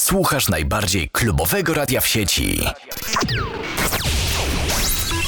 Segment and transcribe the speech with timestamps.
[0.00, 2.60] Słuchasz najbardziej klubowego radia w sieci.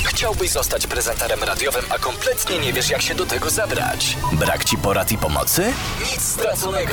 [0.04, 4.16] Chciałbyś zostać prezenterem radiowym, a kompletnie nie wiesz, jak się do tego zabrać?
[4.32, 5.72] Brak ci porad i pomocy?
[6.00, 6.92] Nic straconego.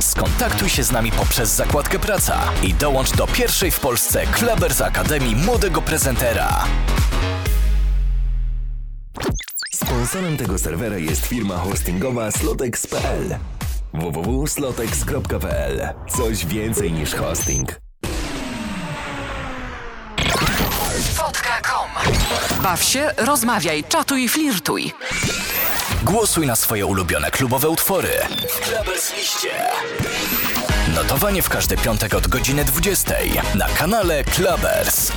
[0.00, 5.36] Skontaktuj się z nami poprzez zakładkę Praca i dołącz do pierwszej w Polsce Klebers Akademii
[5.36, 6.64] Młodego Prezentera.
[9.74, 13.38] Sponsorem tego serwera jest firma hostingowa slotex.pl
[13.96, 17.80] www.slotex.pl Coś więcej niż hosting.
[21.14, 21.90] Fotka.com
[22.62, 24.92] Baw się, rozmawiaj, czatuj, flirtuj.
[26.02, 28.10] Głosuj na swoje ulubione klubowe utwory.
[28.62, 29.48] Klebers liście.
[30.94, 33.14] Notowanie w każdy piątek od godziny 20
[33.54, 35.12] na kanale Klebers.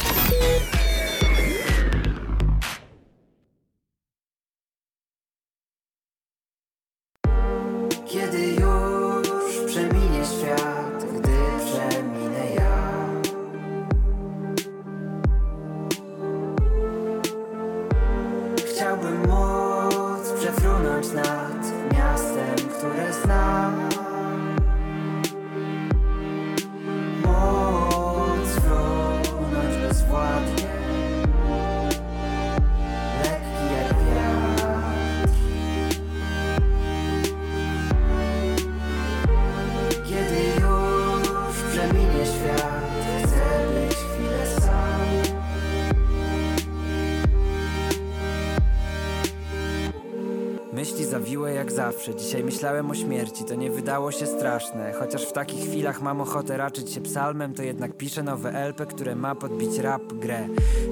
[52.59, 54.93] Myślałem o śmierci, to nie wydało się straszne.
[54.93, 59.15] Chociaż w takich chwilach mam ochotę raczyć się psalmem, to jednak piszę nowe LP, które
[59.15, 60.47] ma podbić rap grę.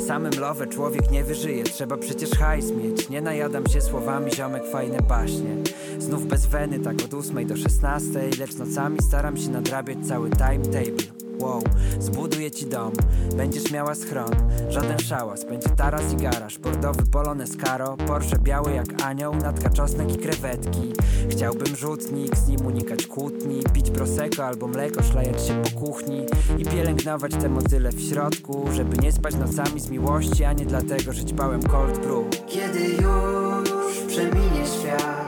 [0.08, 3.10] Samym love człowiek nie wyżyje, trzeba przecież hajs mieć.
[3.10, 5.56] Nie najadam się słowami, ziomek fajne baśnie.
[6.00, 11.17] Znów bez weny, tak od 8 do 16, lecz nocami staram się nadrabiać cały timetable.
[11.40, 11.64] Wow,
[12.00, 12.92] zbuduję ci dom,
[13.36, 14.32] będziesz miała schron.
[14.70, 16.60] Żaden szałas, będzie taras i garaż.
[16.60, 20.94] Bordowy Polones Caro, Porsche biały jak anioł Natka czosnek i krewetki.
[21.30, 23.64] Chciałbym rzutnik, z nim unikać kłótni.
[23.74, 26.26] Pić prosecco albo mleko, szlajać się po kuchni.
[26.58, 31.14] I pielęgnować te motyle w środku Żeby nie spać nocami z miłości A nie dlatego,
[31.14, 32.46] że ćpałem cold brew.
[32.48, 35.27] Kiedy już przeminie świat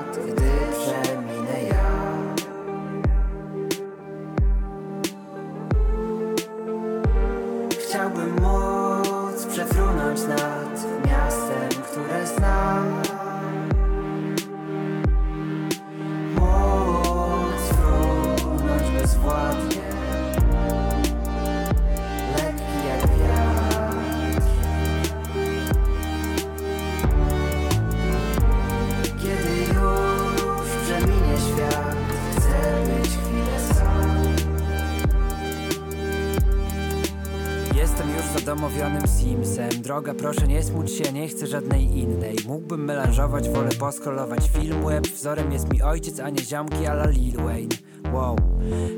[43.19, 47.38] Melanżować, wolę poskrolować film web Wzorem jest mi ojciec, a nie ziomki a la Lil
[47.38, 48.36] Wayne Wow,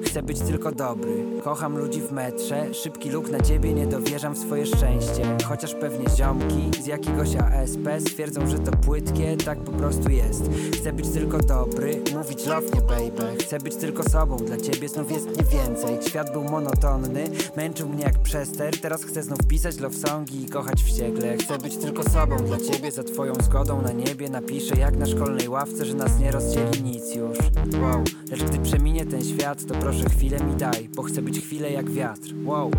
[0.05, 1.25] chcę być tylko dobry.
[1.43, 2.73] Kocham ludzi w metrze.
[2.73, 5.37] Szybki luk na ciebie, nie dowierzam w swoje szczęście.
[5.45, 10.49] Chociaż pewnie ziomki z jakiegoś ASP Stwierdzą, że to płytkie, tak po prostu jest.
[10.73, 13.37] Chcę być tylko dobry, mówić love nie baby.
[13.43, 15.97] Chcę być tylko sobą, dla ciebie znów jest mnie więcej.
[16.07, 17.23] Świat był monotonny,
[17.57, 18.81] męczył mnie jak przester.
[18.81, 21.37] Teraz chcę znów pisać love songi i kochać wściekle.
[21.37, 25.49] Chcę być tylko sobą, dla ciebie za twoją zgodą na niebie Napiszę jak na szkolnej
[25.49, 27.37] ławce, że nas nie rozdzieli nic już.
[27.81, 31.71] Wow, lecz gdy przeminie ten świat, to proszę chwilę mi daj Bo chcę być chwilę
[31.71, 32.71] jak wiatr, wow.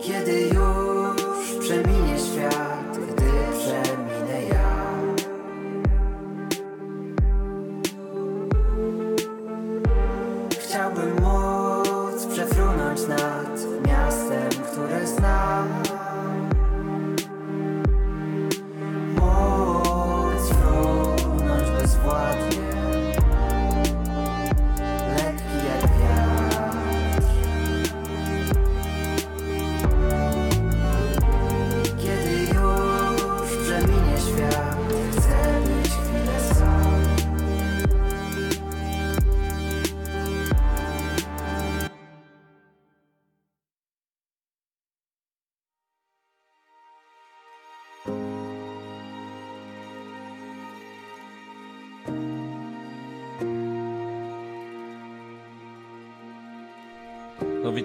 [0.00, 2.75] Kiedy już przeminie świat,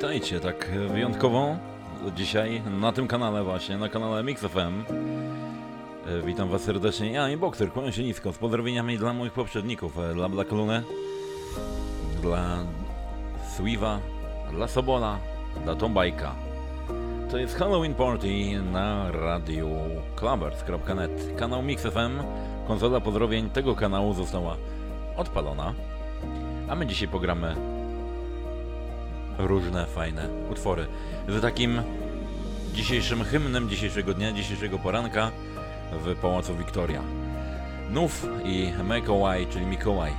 [0.02, 1.56] witajcie, tak wyjątkowo
[2.16, 4.84] dzisiaj na tym kanale właśnie, na kanale MixFM.
[6.08, 10.00] E, Witam was serdecznie, ja i Boxer, kłaniam się nisko, z pozdrowieniami dla moich poprzedników,
[10.00, 10.50] e, dla Black
[12.22, 12.58] dla
[13.56, 14.00] Swiva,
[14.52, 15.20] dla Sobola,
[15.64, 16.36] dla Tombajka.
[17.32, 19.70] To jest Halloween Party na radiu
[20.16, 21.34] clubbers.net.
[21.38, 22.24] Kanał Mix FM,
[22.68, 24.58] konsola pozdrowień tego kanału została
[25.18, 25.74] odpalona.
[26.70, 27.71] A my dzisiaj pogramy
[29.48, 30.88] różne fajne utwory.
[31.28, 31.82] Z takim
[32.74, 35.32] dzisiejszym hymnem dzisiejszego dnia, dzisiejszego poranka
[35.92, 37.02] w Pałacu Wiktoria.
[37.90, 40.12] Nów i Mikołaj, czyli Mikołaj.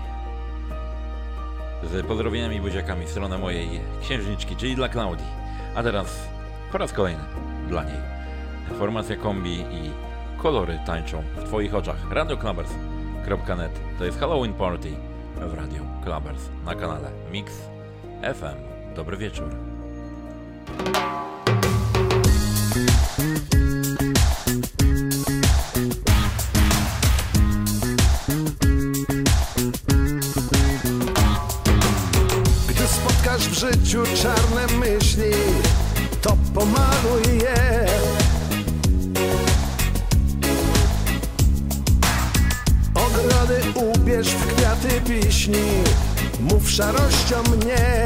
[1.82, 5.26] Z pozdrowieniami i buziakami w stronę mojej księżniczki, czyli dla Klaudii.
[5.74, 6.28] A teraz
[6.72, 7.24] po raz kolejny
[7.68, 8.00] dla niej.
[8.78, 9.90] Formacja kombi i
[10.38, 11.96] kolory tańczą w Twoich oczach.
[12.10, 14.90] RadioClubbers.net To jest Halloween Party
[15.36, 17.52] w Radio Clubbers na kanale Mix
[18.22, 18.71] FM.
[18.96, 19.48] Dobry wieczór.
[32.68, 35.32] Gdy spotkasz w życiu czarne myśli,
[36.22, 37.86] to pomaluj je.
[42.94, 45.64] Ogrody ubierz w kwiaty piśni,
[46.40, 48.01] mów szarością mnie.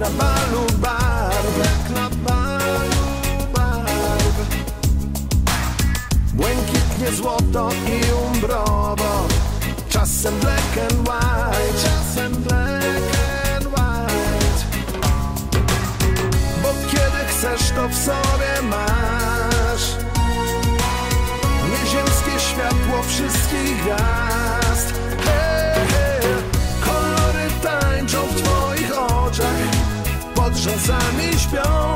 [0.00, 1.56] Na balu barw
[1.94, 2.96] na balu
[3.54, 4.36] barw
[6.34, 9.28] Błękitnie złoto i umbrowo.
[9.88, 11.82] Czasem black and white.
[11.82, 13.10] Czasem black
[13.56, 14.60] and white.
[16.62, 19.84] Bo kiedy chcesz to w sobie masz.
[21.70, 24.39] Nieziemskie światło wszystkich gwiazd
[30.60, 31.94] Pod rzęsami śpią.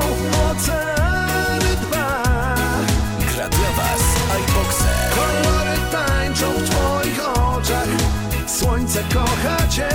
[0.51, 2.23] Oceany dwa
[3.19, 4.03] Gra dla Was
[4.37, 5.09] iBoxer.
[5.15, 7.87] Kolory tańczą w twoich oczach.
[8.47, 9.89] Słońce kocha cię,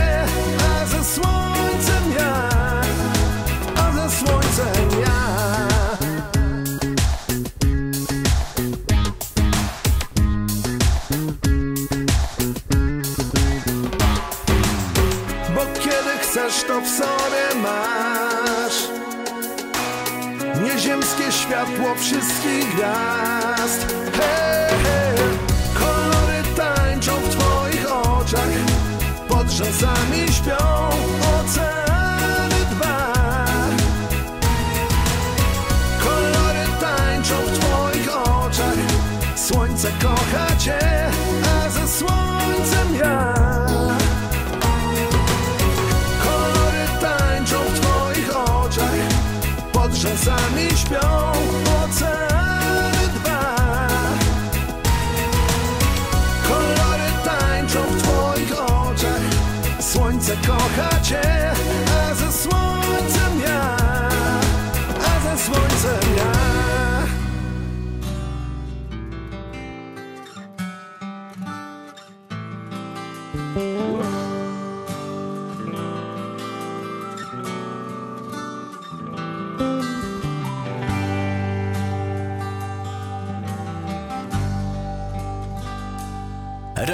[21.51, 23.95] światło wszystkich gwiazd.
[24.13, 25.19] Hej, hej,
[25.75, 28.49] kolory tańczą w twoich oczach.
[29.29, 30.57] Pod rzęsami śpią
[31.41, 33.13] oceany dwa.
[36.05, 38.79] Kolory tańczą w twoich oczach.
[39.37, 41.00] Słońce kocha cię,
[50.21, 51.50] Pod rzęsami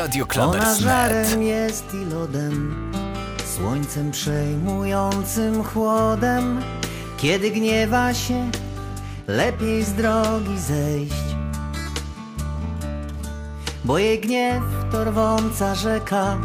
[0.06, 2.92] Radio Ona żarem jest i lodem,
[3.56, 6.60] słońcem przejmującym chłodem.
[7.16, 8.50] Kiedy gniewa się,
[9.26, 11.36] lepiej z drogi zejść.
[13.84, 16.38] Bo jej gniew to rwąca rzeka,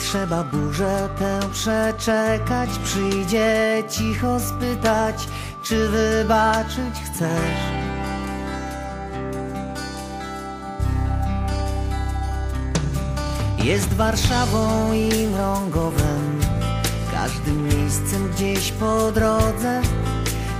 [0.00, 2.70] trzeba burzę tę przeczekać.
[2.84, 5.28] Przyjdzie cicho spytać,
[5.62, 7.75] czy wybaczyć chcesz.
[13.66, 16.40] Jest Warszawą i Mrągowem
[17.12, 19.82] Każdym miejscem gdzieś po drodze.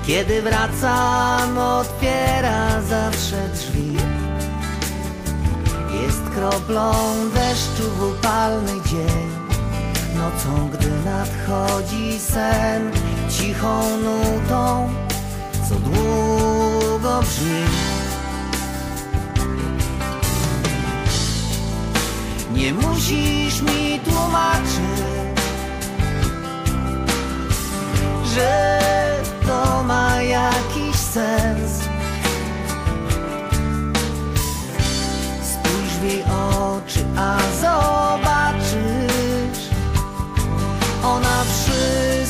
[0.07, 3.97] Kiedy wracam otwiera zawsze drzwi.
[6.03, 6.93] Jest kroplą
[7.35, 9.29] deszczu w upalny dzień.
[10.15, 12.91] Nocą, gdy nadchodzi sen
[13.31, 14.89] Cichą nutą,
[15.69, 17.96] co długo brzmi
[22.57, 25.07] Nie musisz mi tłumaczyć,
[28.35, 28.81] że
[29.47, 31.81] to ma jakiś sens.
[35.43, 39.69] Spójrz w jej oczy, a zobaczysz,
[41.03, 42.25] ona wszystkim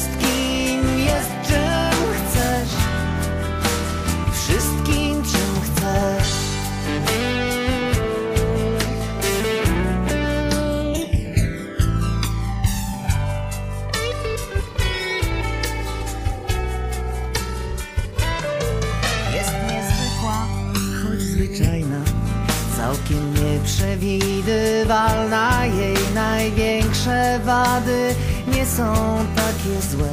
[24.07, 28.15] nieprzewidywalna Jej największe wady
[28.55, 28.95] nie są
[29.37, 30.09] takie złe.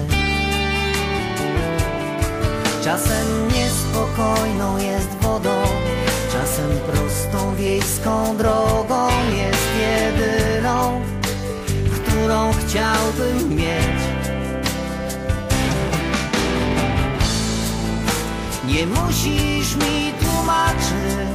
[2.84, 5.64] Czasem niespokojną jest wodą
[6.32, 9.08] Czasem prostą wiejską drogą
[9.38, 11.02] Jest jedyną,
[11.96, 14.04] którą chciałbym mieć.
[18.68, 21.33] Nie musisz mi tłumaczyć,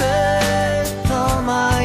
[0.00, 1.79] że to ma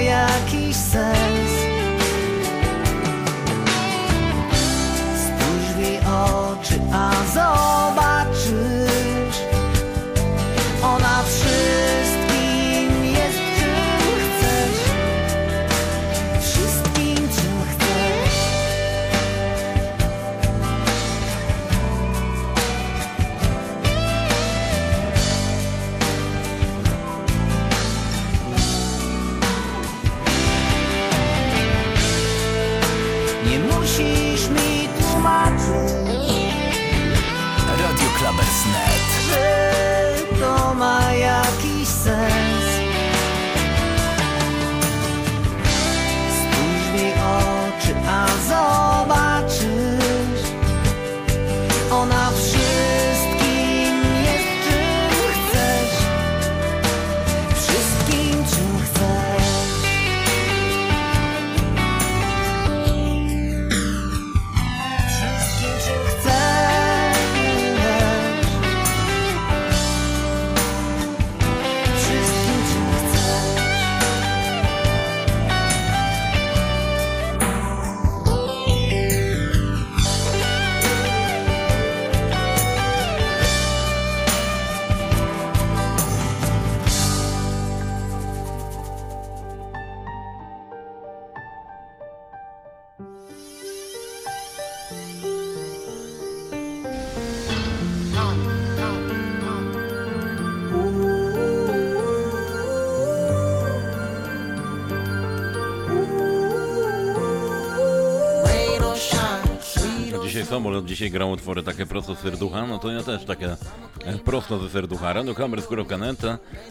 [110.56, 113.58] samolot dzisiaj grał utwory takie prosto z serducha, no to ja też takie
[114.06, 115.14] e, prosto ze serducha.
[115.14, 116.22] Radio Kamerz.net,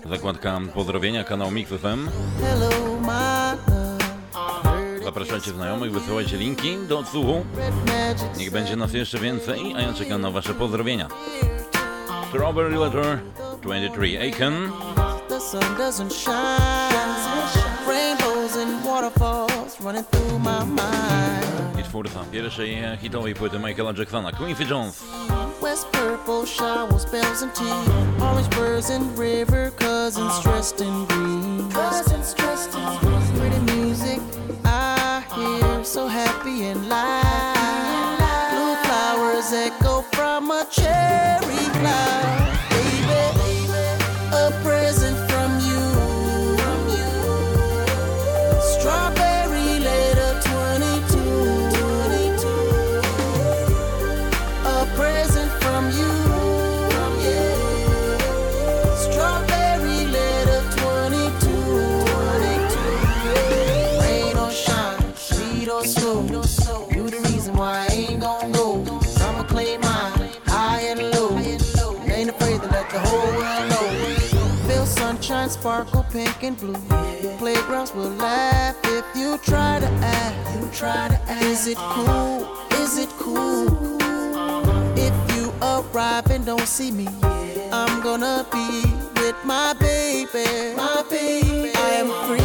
[0.08, 2.08] zakładka pozdrowienia, kanał Mix FM.
[5.04, 7.44] Zapraszajcie znajomych, wysyłajcie linki do odsłuchu.
[8.38, 11.08] Niech będzie nas jeszcze więcej, a ja czekam na wasze pozdrowienia.
[12.28, 13.18] Strawberry Letter
[13.62, 14.72] 23 Aiken.
[15.28, 16.34] the sun doesn't shine.
[17.88, 21.73] Rainbows and waterfalls running through my mind.
[23.00, 25.04] Hitowej płyty Michaela Jacksona, Quincy Jones.
[25.62, 27.64] West purple showers, bells and tea.
[28.20, 31.70] Orange birds and river cousins dressed in green.
[31.70, 33.22] Cousins dressed in green.
[33.38, 34.20] Pretty music
[34.64, 38.50] I hear, so happy and light.
[38.50, 42.43] Blue flowers echo from a cherry cloud.
[75.64, 76.76] Sparkle pink and blue.
[77.38, 80.61] Playgrounds will laugh if you try to act.
[80.61, 81.42] You try to act.
[81.42, 82.47] Is it cool?
[82.83, 83.99] Is it cool?
[84.94, 87.09] If you arrive and don't see me,
[87.73, 88.83] I'm gonna be
[89.16, 90.76] with my baby.
[90.76, 91.73] My baby.
[91.75, 92.43] I am free.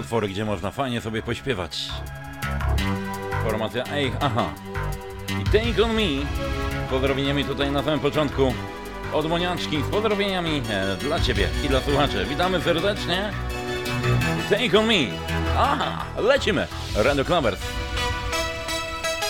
[0.00, 1.88] Utwory, gdzie można fajnie sobie pośpiewać.
[3.44, 4.50] Formacja Ej, aha.
[5.42, 6.26] I Take On Me.
[6.90, 8.54] Pozdrowieniami tutaj na samym początku
[9.12, 12.26] od Moniaczki z pozdrowieniami e, dla Ciebie i dla słuchaczy.
[12.28, 13.30] Witamy serdecznie.
[14.50, 14.94] Take On Me.
[15.58, 16.66] Aha, lecimy.
[16.96, 17.60] Radio Clubbers.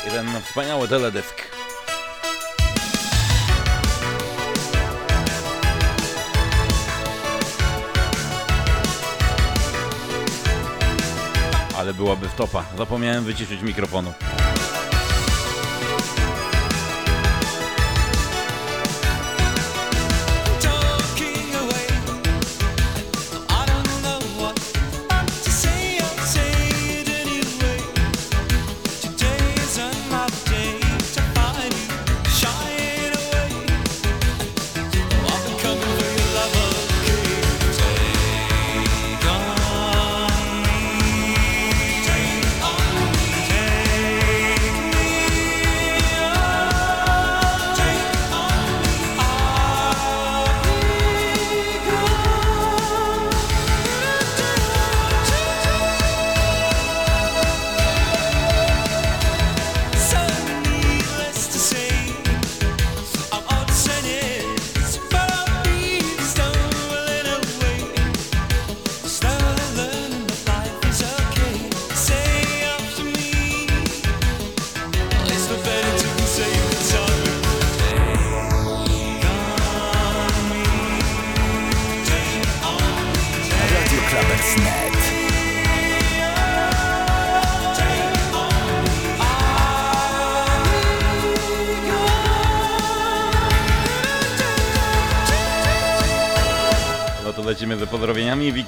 [0.07, 1.34] I ten wspaniały teledysk.
[12.05, 12.65] Byłaby w topa.
[12.79, 14.13] Zapomniałem wyciszyć mikrofonu.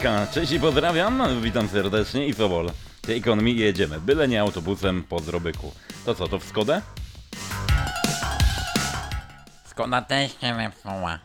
[0.07, 1.43] Wika, cześć i pozdrawiam.
[1.43, 2.71] Witam serdecznie i Sobol.
[3.03, 4.01] Take on me jedziemy.
[4.01, 5.73] Byle nie autobusem po Zdrobyku.
[6.05, 6.83] To co, to w Skodę?
[9.65, 11.19] Skoda też się wepsuła.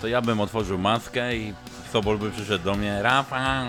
[0.00, 1.54] To ja bym otworzył maskę i
[1.92, 3.02] Sobol by przyszedł do mnie.
[3.02, 3.66] Rafał!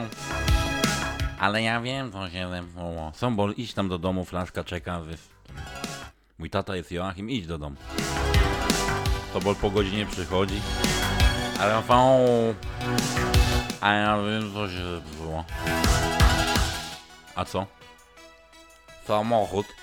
[1.40, 3.12] Ale ja wiem, co się zepsuło.
[3.16, 5.02] Sobol, idź tam do domu, flaszka czeka.
[6.40, 7.76] Mój tata jest Joachim, idź do domu.
[9.34, 10.62] Sobol po godzinie przychodzi.
[11.60, 12.20] A Rafał...
[13.82, 15.44] A ja wiem, co się zepsuło.
[17.36, 17.66] A co?
[19.08, 19.81] Samochód.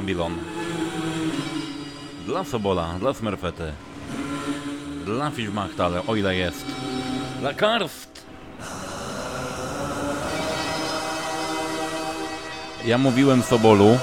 [0.00, 0.38] Babylon.
[2.26, 3.72] Dla Sobola, dla Smerfety,
[5.04, 6.64] dla Fischmachtale, o ile jest,
[7.40, 8.24] dla Karst.
[12.84, 13.98] Ja mówiłem Sobolu,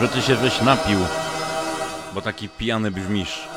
[0.00, 0.98] że ty się żeś napił,
[2.14, 3.48] bo taki pijany brzmisz.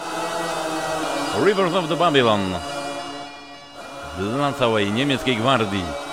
[1.46, 2.42] Rivers of the Babylon
[4.20, 6.05] dla całej niemieckiej gwardii.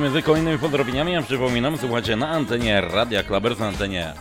[0.00, 1.12] Lecimy z kolejnymi pozdrowieniami.
[1.12, 4.14] Ja przypominam, słuchajcie na antenie Radia Klabers, na antenie e,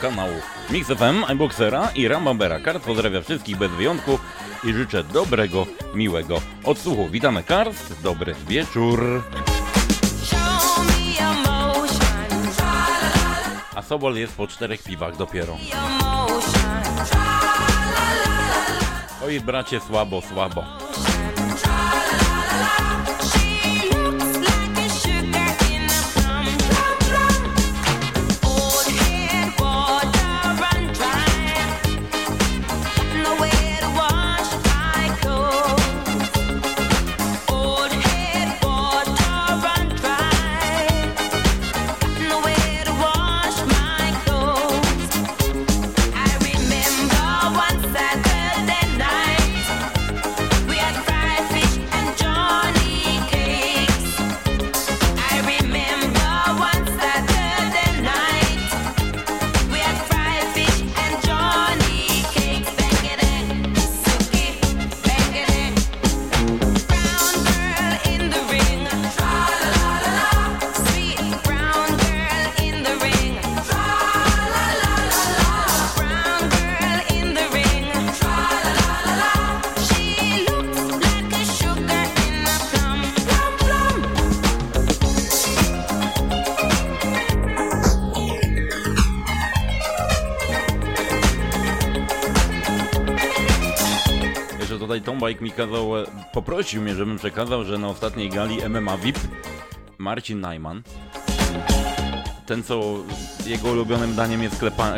[0.00, 0.32] kanału
[0.70, 2.60] Mix FM, iBoxera i Rambambera.
[2.60, 4.18] Kart pozdrawia wszystkich bez wyjątku
[4.64, 7.08] i życzę dobrego, miłego odsłuchu.
[7.08, 9.22] Witamy Karst, dobry wieczór.
[13.74, 15.56] A Sobol jest po czterech piwach dopiero.
[19.24, 20.85] Oj bracie, słabo, słabo.
[96.66, 99.18] Poprosił mnie, żebym przekazał, że na ostatniej gali MMA VIP
[99.98, 100.82] Marcin Najman,
[102.46, 102.94] ten co
[103.46, 104.92] jego ulubionym daniem jest klepa,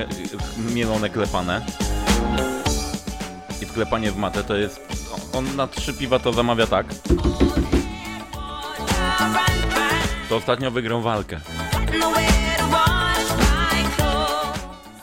[0.74, 1.66] mielone klepane
[3.62, 4.81] i wklepanie w matę, to jest,
[5.33, 6.87] on na trzy piwa to zamawia tak.
[10.28, 11.40] To ostatnio wygrał walkę.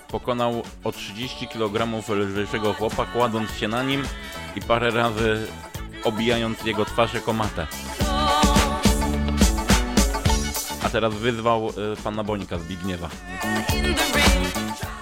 [0.07, 4.03] Pokonał o 30 kg lżejszego chłopa, kładąc się na nim
[4.55, 5.47] i parę razy
[6.05, 7.67] obijając jego twarz jako matę.
[10.83, 13.09] A teraz wyzwał y, pana Bońka Zbigniewa,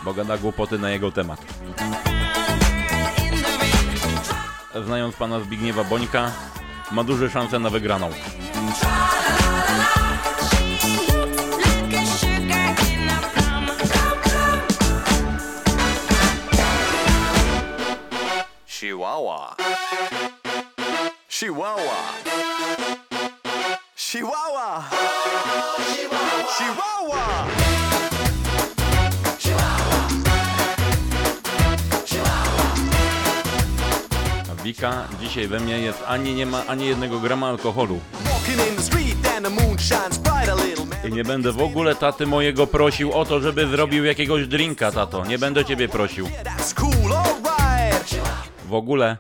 [0.03, 1.41] bo gada głupoty na jego temat.
[4.85, 6.31] Znając pana Zbigniewa Bońka,
[6.91, 8.09] ma duże szanse na wygraną.
[35.19, 38.00] Dzisiaj we mnie jest ani nie ma ani jednego grama alkoholu.
[41.10, 45.26] I nie będę w ogóle taty mojego prosił o to, żeby zrobił jakiegoś drinka, tato.
[45.26, 46.30] Nie będę ciebie prosił.
[48.69, 49.17] W ogóle.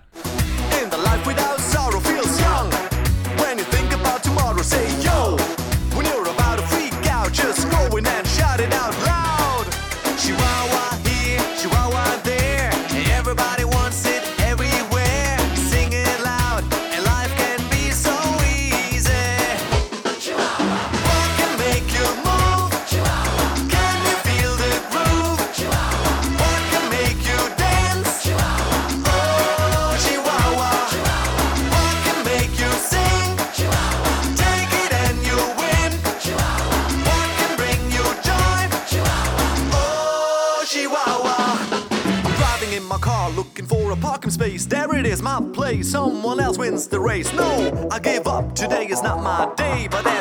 [47.03, 47.31] Race.
[47.33, 48.55] No, I give up.
[48.55, 49.87] Today is not my day.
[49.91, 50.12] But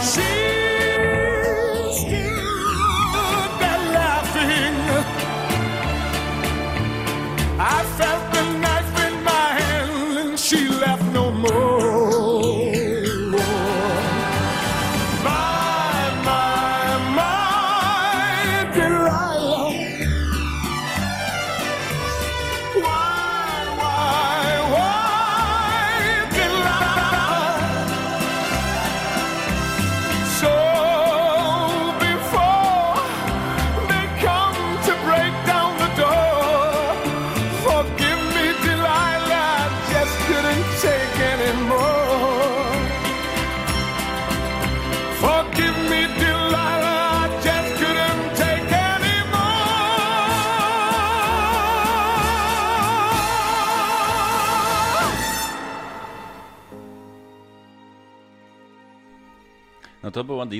[0.00, 0.37] She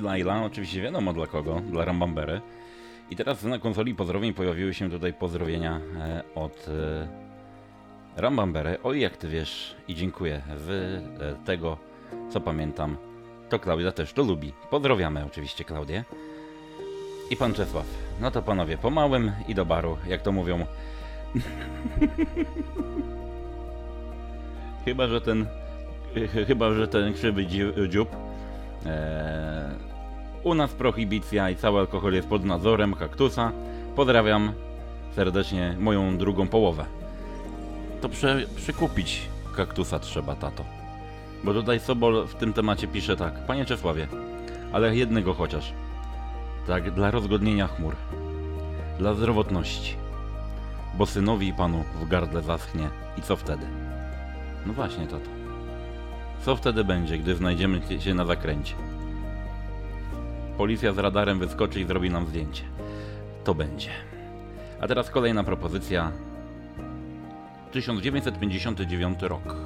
[0.02, 2.40] Delilah, oczywiście wiadomo dla kogo, dla Rambambery.
[3.10, 7.08] I teraz na konsoli pozdrowień pojawiły się tutaj pozdrowienia e, od e,
[8.20, 8.78] Rambambery.
[8.82, 10.42] Oj, jak ty wiesz i dziękuję.
[10.56, 11.00] Z e,
[11.44, 11.76] tego,
[12.30, 12.96] co pamiętam,
[13.48, 14.52] to Klaudia też to lubi.
[14.70, 16.04] Pozdrawiamy oczywiście Klaudię.
[17.30, 17.86] I pan Czesław.
[18.20, 20.66] No to panowie, po małym i do baru, jak to mówią.
[24.84, 25.46] chyba, że ten...
[26.14, 28.08] ch- Chyba, że ten krzywy dzi- dziób
[30.42, 33.52] u nas prohibicja i cały alkohol jest pod nadzorem kaktusa.
[33.96, 34.52] Pozdrawiam
[35.14, 36.84] serdecznie moją drugą połowę.
[38.00, 40.64] To prze, przykupić kaktusa trzeba, tato.
[41.44, 43.46] Bo tutaj Sobol w tym temacie pisze tak.
[43.46, 44.06] Panie Czesławie,
[44.72, 45.72] ale jednego chociaż.
[46.66, 47.96] Tak, dla rozgodnienia chmur.
[48.98, 49.96] Dla zdrowotności.
[50.94, 52.88] Bo synowi i panu w gardle zaschnie.
[53.18, 53.66] I co wtedy?
[54.66, 55.37] No właśnie, tato.
[56.42, 58.74] Co wtedy będzie, gdy znajdziemy się na zakręcie?
[60.56, 62.64] Policja z radarem wyskoczy i zrobi nam zdjęcie.
[63.44, 63.90] To będzie.
[64.80, 66.12] A teraz kolejna propozycja.
[67.72, 69.56] 1959 rok.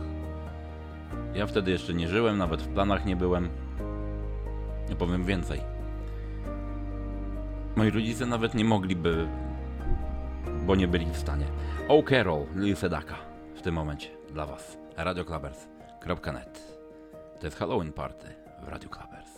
[1.34, 3.48] Ja wtedy jeszcze nie żyłem, nawet w planach nie byłem.
[4.88, 5.60] Nie powiem więcej.
[7.76, 9.28] Moi rodzice nawet nie mogliby,
[10.66, 11.46] bo nie byli w stanie.
[11.88, 13.16] O Carol, Lil Sedaka
[13.54, 14.78] w tym momencie dla Was.
[14.96, 15.71] RadioClubbers.net
[17.40, 18.26] To jest Halloween Party
[18.62, 19.30] w Radio Clubbers.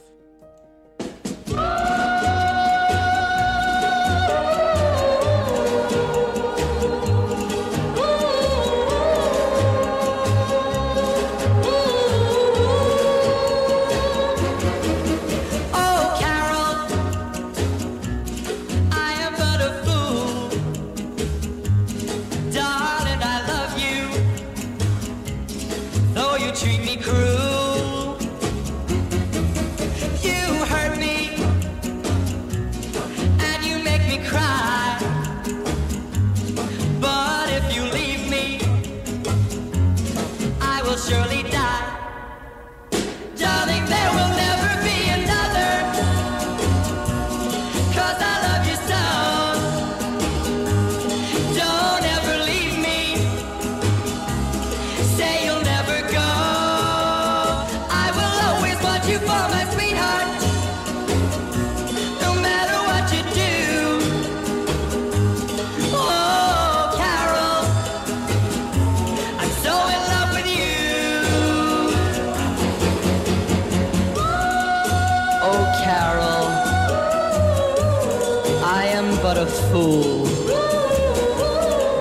[79.70, 80.24] fool.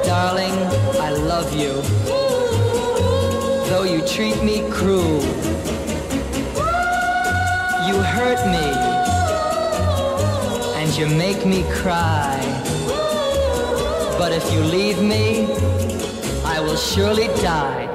[0.03, 0.57] Darling,
[0.99, 1.81] I love you,
[3.69, 5.21] though you treat me cruel.
[7.87, 8.67] You hurt me,
[10.79, 12.39] and you make me cry.
[14.17, 15.45] But if you leave me,
[16.45, 17.92] I will surely die.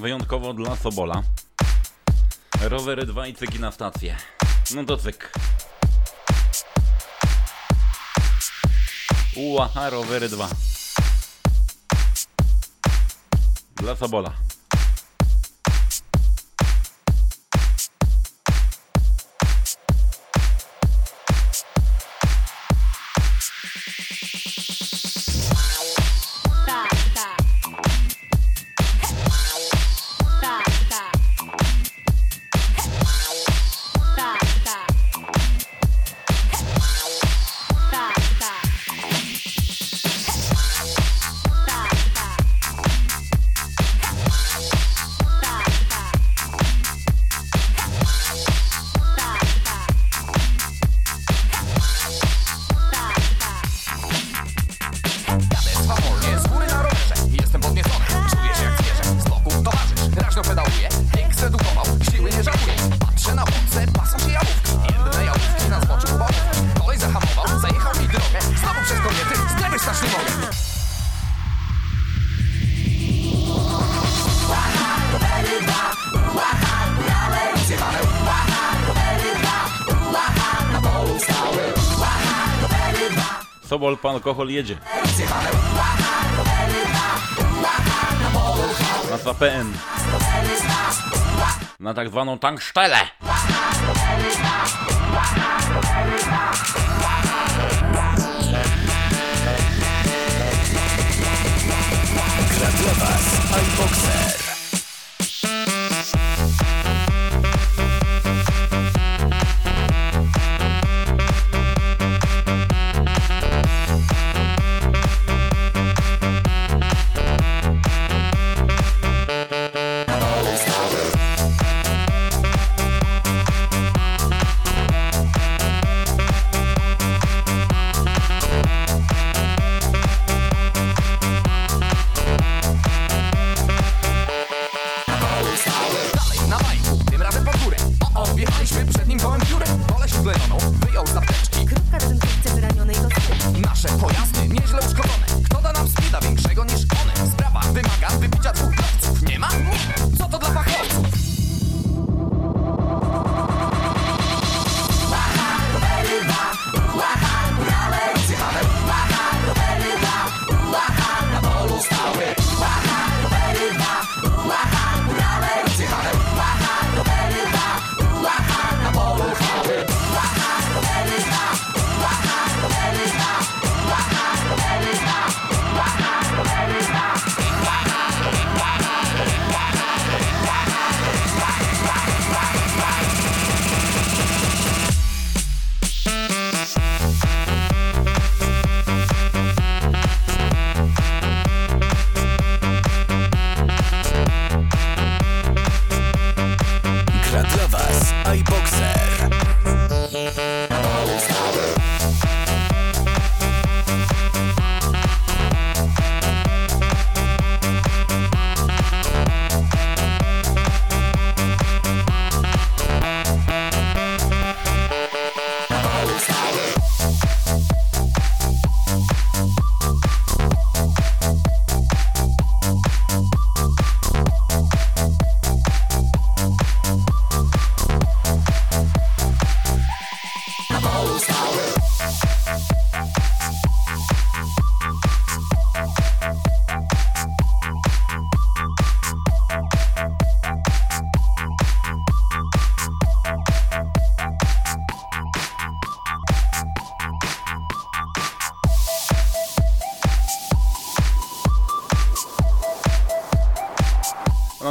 [0.00, 1.22] wyjątkowo dla Sobola.
[2.60, 4.16] Rowery 2 i cyki na stację.
[4.74, 5.32] No to cyk.
[9.36, 10.48] Uaha, rowery 2.
[13.76, 14.49] Dla Sobola.
[83.90, 84.76] alkohol, pan alkohol jedzie.
[89.10, 89.72] Nazwa PN.
[91.80, 92.98] Na tak zwaną tankstelle.
[102.80, 104.39] Dla Was.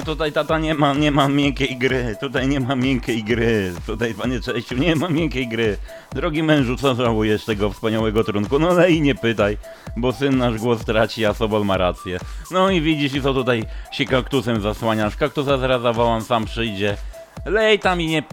[0.10, 4.40] Tutaj tata nie ma, nie ma miękkiej gry, tutaj nie ma miękkiej gry, tutaj panie
[4.40, 5.78] Cześciu, nie ma miękkiej gry.
[6.12, 8.60] Drogi mężu, co żałujesz tego wspaniałego trunku?
[8.60, 9.58] No lej nie pytaj,
[9.98, 12.20] bo syn nasz głos traci, a Sobol ma rację.
[12.52, 16.98] No i widzisz i co tutaj się kaktusem zasłaniasz, kaktusa zaraz zawołam, sam przyjdzie.
[17.46, 18.24] Lej tam i nie...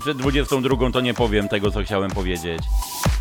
[0.00, 2.62] Przed 22 to nie powiem tego, co chciałem powiedzieć.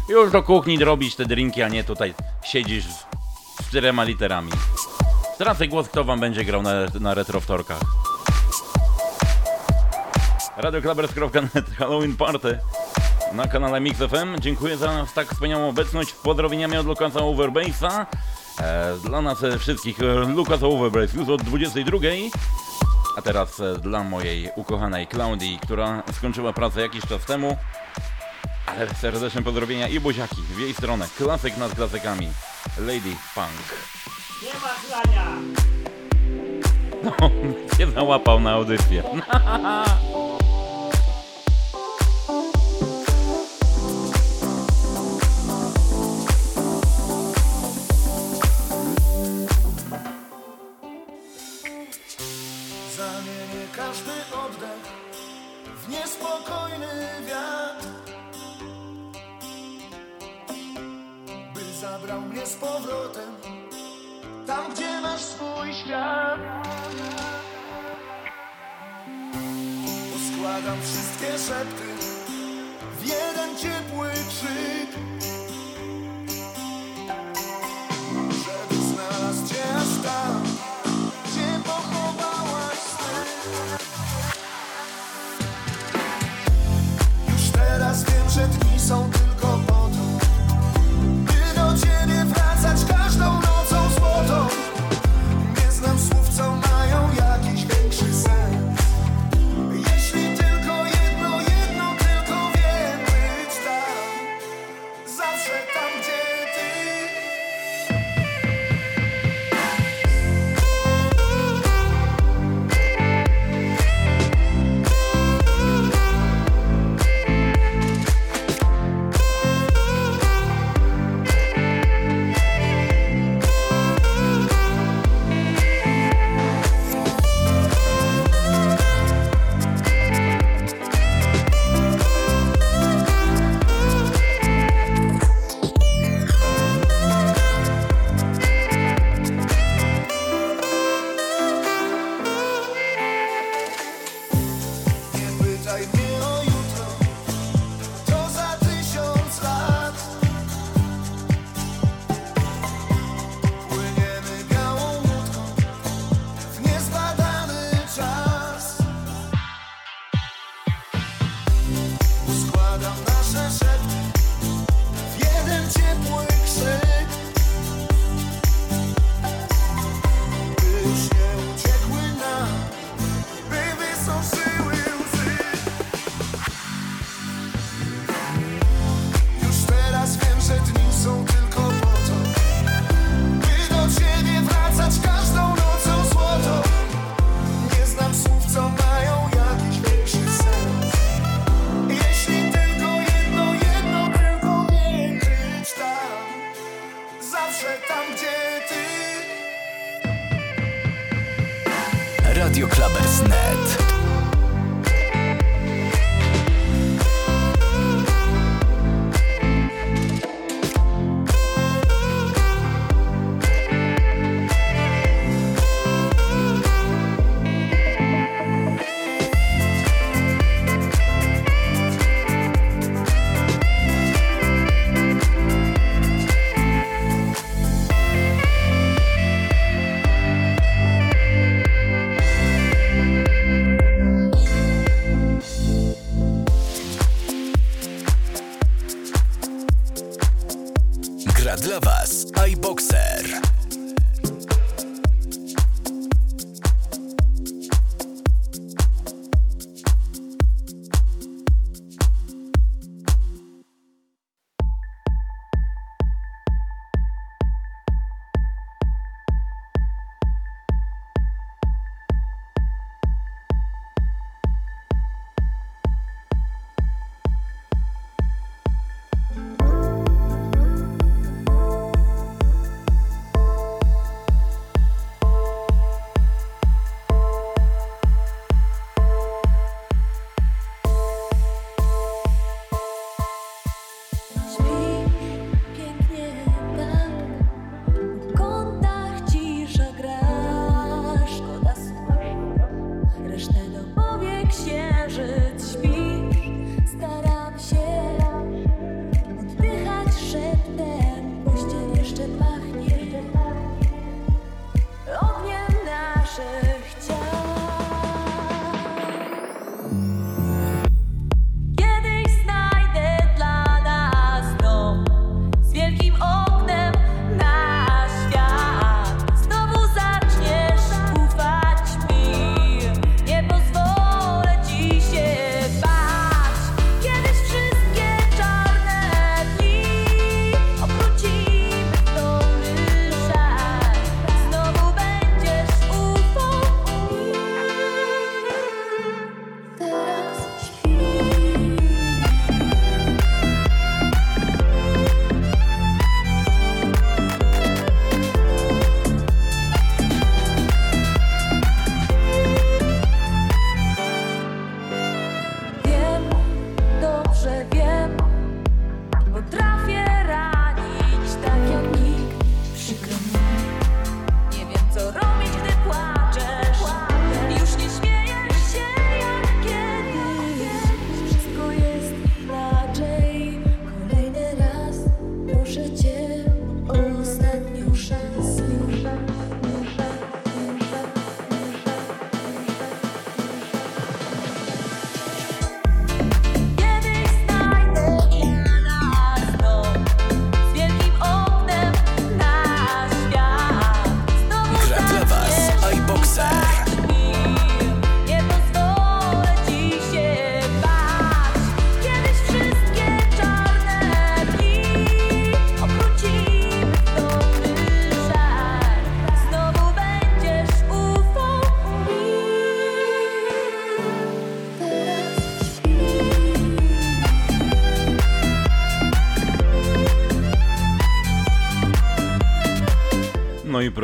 [0.09, 2.13] Już do kuchni robić te drinki, a nie tutaj
[2.43, 3.05] siedzisz z
[3.69, 4.51] czterema literami.
[5.41, 7.81] Stracę głos, kto wam będzie grał na, na retrowtorkach.
[10.57, 12.59] RadioKlabers.net Halloween Party
[13.33, 14.39] na kanale Mix FM.
[14.39, 16.13] Dziękuję za tak wspaniałą obecność.
[16.13, 18.05] Pozdrowieniami od Lukasa Overbase'a.
[18.59, 21.97] E, dla nas e, wszystkich e, Lukas Overbase już od 22.
[23.17, 27.57] A teraz e, dla mojej ukochanej Klaudii, która skończyła pracę jakiś czas temu.
[28.65, 31.07] Ale serdeczne pozdrowienia i buziaki w jej stronę.
[31.17, 32.27] Klasyk nad klasykami.
[32.77, 34.00] Lady Punk.
[34.41, 35.27] Nie ma chlania!
[37.03, 37.11] No,
[37.77, 39.03] się załapał na audycję.
[52.97, 54.11] Zamienię każdy
[54.45, 54.91] oddech
[55.75, 56.87] w niespokojny
[57.27, 57.87] wiatr
[61.53, 63.40] By zabrał mnie z powrotem
[64.47, 66.39] Tam, gdzie masz swój świat.
[70.13, 71.83] Poskładam wszystkie szepty
[72.99, 74.89] W jeden ciepły krzyk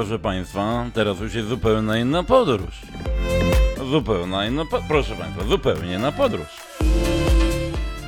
[0.07, 2.81] proszę Państwa, teraz już jest zupełnie inna podróż.
[3.91, 6.47] Zupełnie inna, po- proszę Państwa, zupełnie na podróż.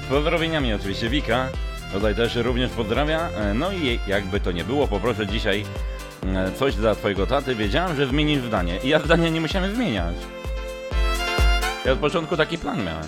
[0.06, 1.47] Z pozdrowieniami oczywiście Wika,
[1.93, 3.30] tutaj też również pozdrawia.
[3.30, 5.66] E, No i jakby to nie było, poproszę dzisiaj
[6.26, 7.56] e, coś dla Twojego taty.
[7.56, 10.16] Wiedziałem, że zmienisz zdanie i ja zdania nie musiałem zmieniać.
[11.86, 13.08] Ja od początku taki plan miałem.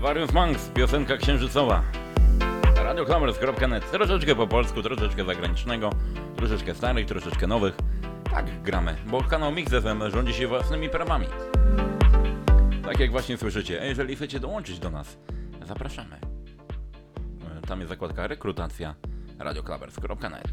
[0.00, 1.82] Various Monks, piosenka księżycowa.
[2.84, 5.90] Radioklamers.net Troszeczkę po polsku, troszeczkę zagranicznego,
[6.38, 7.74] troszeczkę starych, troszeczkę nowych.
[8.30, 11.26] Tak gramy, bo kanał Mix FM rządzi się własnymi prawami.
[12.84, 15.18] Tak jak właśnie słyszycie, a jeżeli chcecie dołączyć do nas,
[15.66, 16.16] zapraszamy.
[17.58, 18.94] E, Tam jest zakładka rekrutacja
[19.38, 20.48] radioklamers.net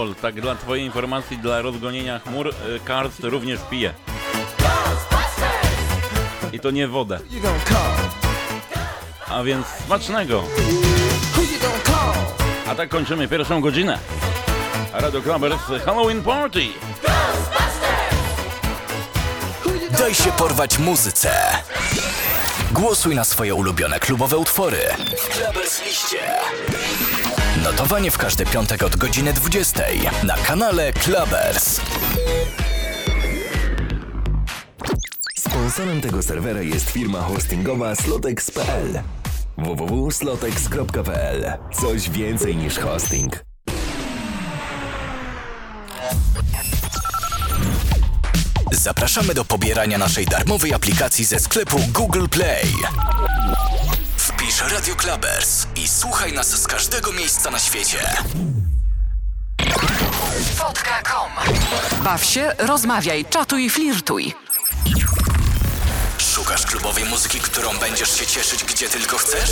[0.00, 3.94] Sobol, tak dla Twojej informacji, dla rozgonienia chmur, y, Karst również pije.
[6.52, 7.18] I to nie wodę.
[9.28, 10.44] A więc smacznego!
[12.66, 13.98] A tak kończymy pierwszą godzinę.
[14.92, 16.60] Radio Clubbers Halloween Party!
[19.98, 21.30] Daj się porwać muzyce.
[22.72, 24.78] Głosuj na swoje ulubione klubowe utwory.
[25.16, 26.18] W Clubbers liście.
[27.70, 29.82] Notowanie w każdy piątek od godziny 20
[30.22, 31.80] na kanale Clubbers.
[35.38, 39.02] Sponsorem tego serwera jest firma hostingowa slotex.pl.
[39.58, 43.44] www.slotex.pl Coś więcej niż hosting.
[48.72, 52.66] Zapraszamy do pobierania naszej darmowej aplikacji ze sklepu Google Play.
[54.60, 57.98] Wpisz Radio Clubbers i słuchaj nas z każdego miejsca na świecie.
[60.58, 61.54] Wodka.com
[62.04, 64.34] Baw się, rozmawiaj, czatuj, flirtuj.
[66.18, 69.50] Szukasz klubowej muzyki, którą będziesz się cieszyć gdzie tylko chcesz?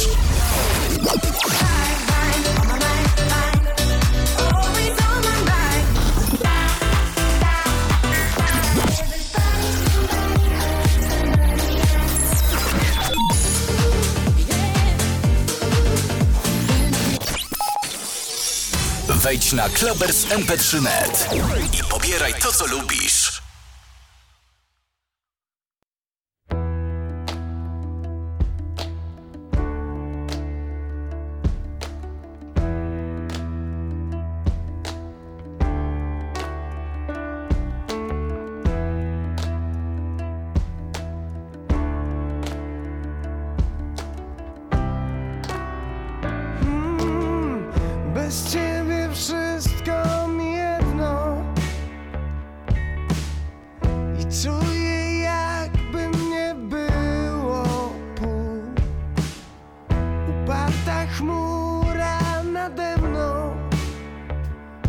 [19.29, 21.29] Wejdź na Clubbers MP3.net
[21.73, 23.28] i pobieraj to, co lubisz.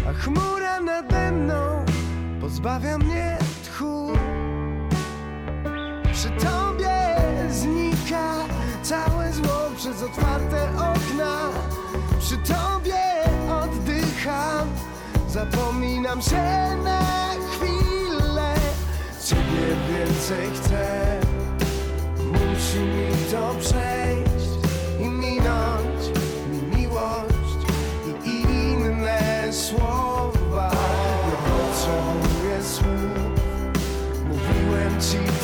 [0.09, 1.85] A chmura nade mną
[2.41, 4.13] pozbawia mnie tchu.
[6.13, 6.97] Przy tobie
[7.49, 8.33] znika
[8.83, 11.49] całe zło przez otwarte okna.
[12.19, 13.03] Przy tobie
[13.63, 14.67] oddycham
[15.29, 18.53] Zapominam się na chwilę.
[19.25, 21.19] Ciebie więcej chcę
[22.17, 24.49] Musi mi to przejść
[24.99, 25.78] I minąć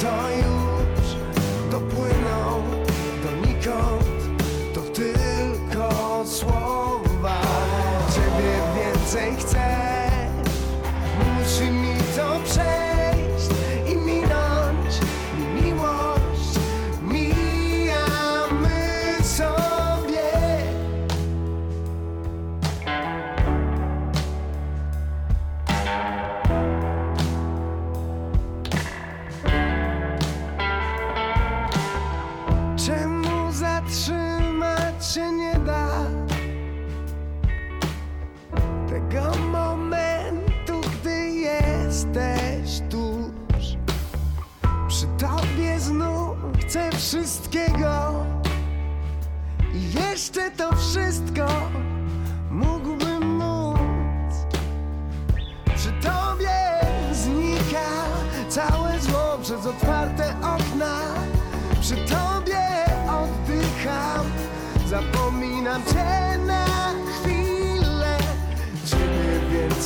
[0.06, 1.16] Już
[1.72, 2.64] Dopłyną
[3.24, 4.40] donikąd
[4.74, 7.42] To tylko słowa.
[8.16, 9.55] Ciebie więcej chcę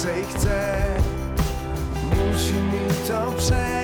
[0.09, 0.85] więcej chcę.
[2.03, 3.78] Musi mi to przejść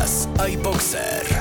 [0.00, 1.39] Gra dla Was iBoxer.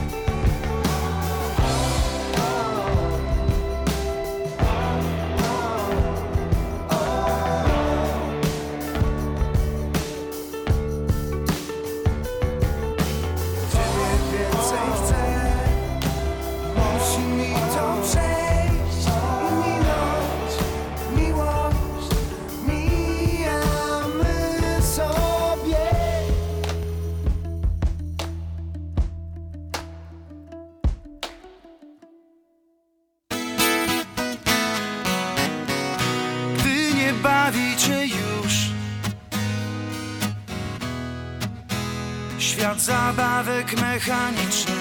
[43.72, 44.76] jak mechaniczny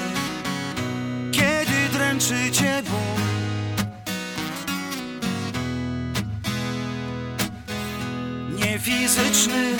[1.32, 3.22] Kiedy dręczy cię ból
[8.50, 9.76] Niefizyczny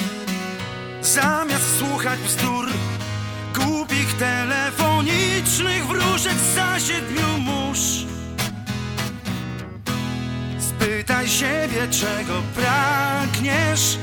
[1.02, 2.68] Zamiast słuchać bzdur
[3.54, 8.06] Głupich telefonicznych wróżek za siedmiu mórz.
[10.58, 13.98] Spytaj siebie czego pragniesz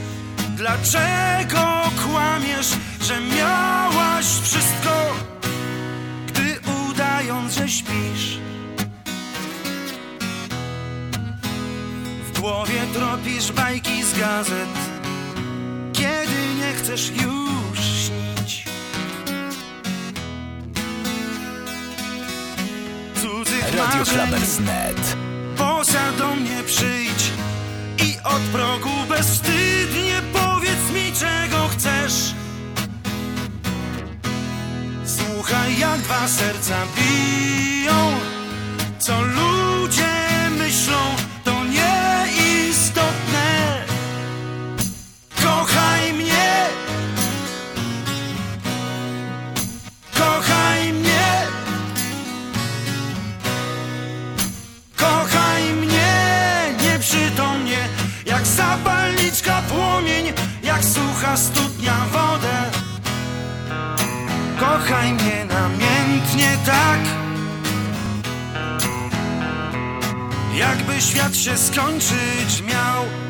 [0.55, 2.67] Dlaczego kłamiesz
[3.05, 5.15] że miałaś wszystko
[6.27, 8.39] Gdy udając, że śpisz.
[12.23, 14.69] W głowie tropisz bajki z gazet
[15.93, 18.65] Kiedy nie chcesz już śnić.
[23.21, 25.17] Cudzych Radio marzeń Klabers.net
[25.57, 27.31] Poza do mnie przyjdź
[28.03, 29.54] I od progu bezwstydnie
[36.27, 38.11] Serca biją.
[38.99, 40.15] Co ludzie
[40.57, 40.97] myślą
[41.43, 43.47] to nieistotne.
[45.43, 46.65] Kochaj mnie.
[50.17, 51.47] Kochaj mnie.
[54.97, 56.13] Kochaj mnie.
[56.83, 57.89] Nieprzytomnie
[58.25, 62.71] Jak zapalniczka płomień Jak sucha studnia wodę.
[64.59, 65.34] Kochaj mnie
[71.05, 73.24] świat się skończyć miał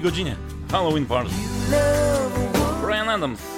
[0.00, 0.36] drugiej godzinie.
[0.72, 1.30] Halloween Party.
[2.82, 3.49] Brian Adams.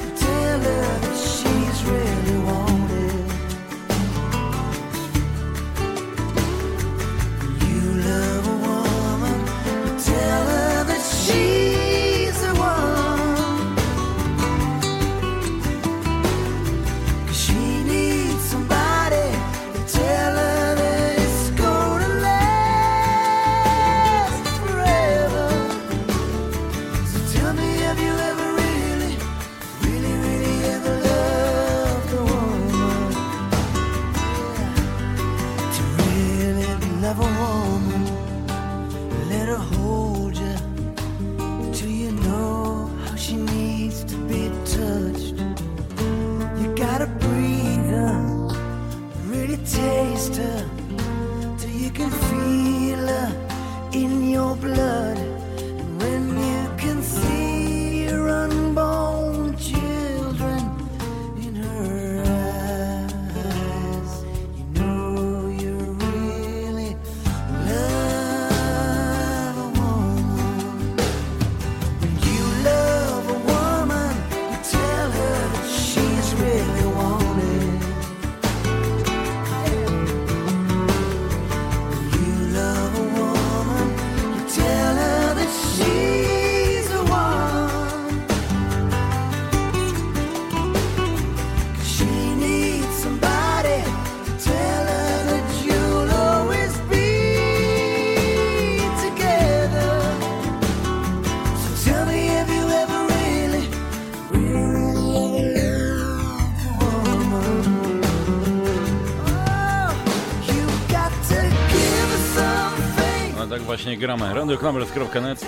[114.03, 114.35] Gramy.
[114.35, 115.47] radioclubbers.net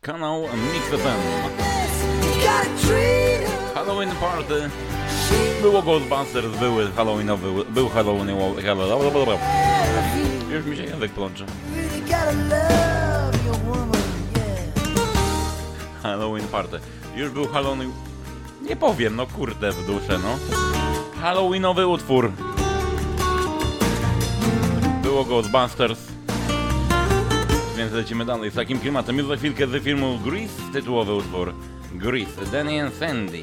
[0.00, 1.20] Kanał Mix FM
[3.74, 4.70] Halloween Party.
[5.62, 8.36] Było Ghostbusters, były Halloweenowy, był Halloween
[10.50, 11.46] Już mi się język plącze
[16.02, 16.80] Halloween Party.
[17.14, 17.92] Już był Halloween
[18.62, 20.38] Nie powiem, no kurde w duszę, no.
[21.22, 22.32] Halloweenowy utwór.
[25.02, 26.11] Było Ghostbusters
[27.94, 29.18] lecimy dalej z takim klimatem.
[29.18, 31.54] Już za chwilkę z filmu Grease tytułowy utwór
[31.92, 33.42] Grease, Danny and Sandy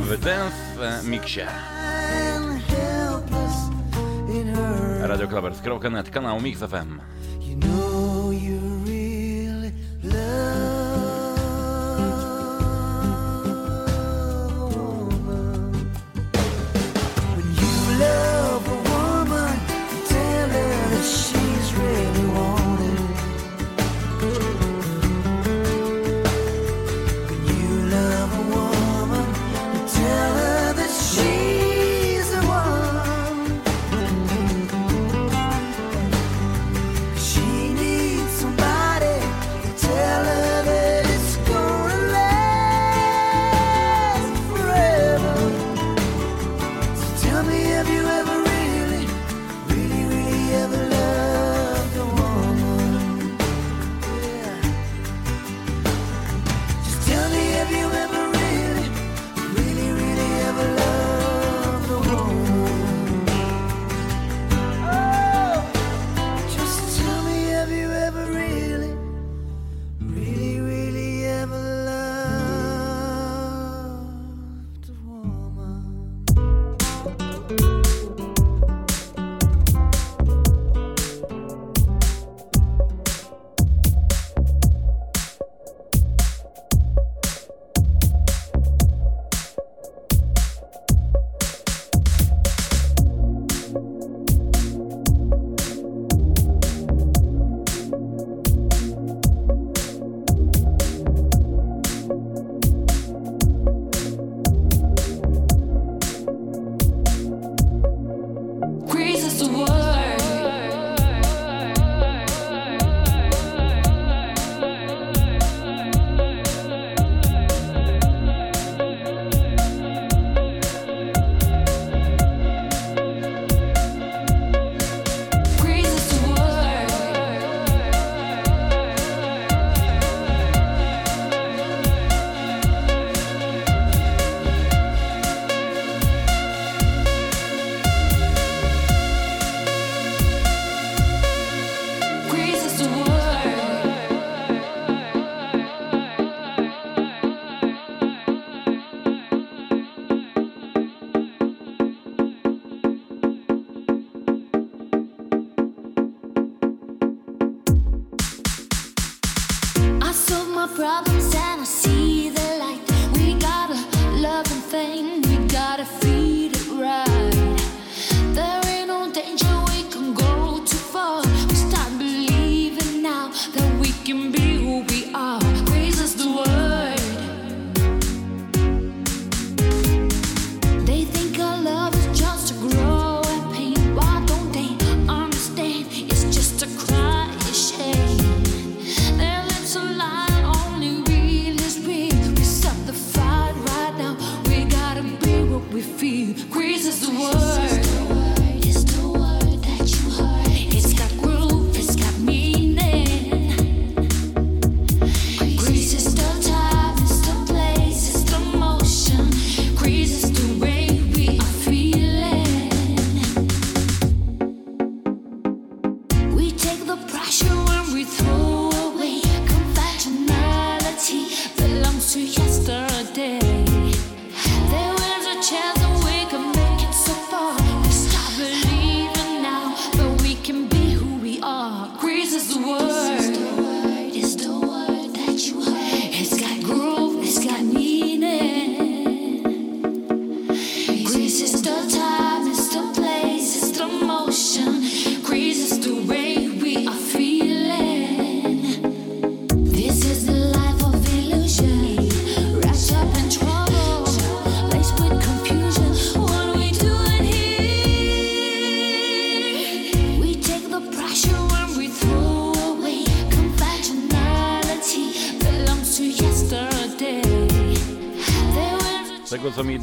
[0.00, 1.46] w Dance Mixie.
[5.00, 7.00] Radioclubbers.net, kanał Mix FM.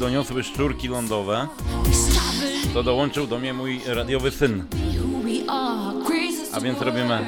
[0.00, 1.48] Doniosły szczurki lądowe,
[2.74, 4.64] to dołączył do mnie mój radiowy syn.
[6.52, 7.26] A więc robimy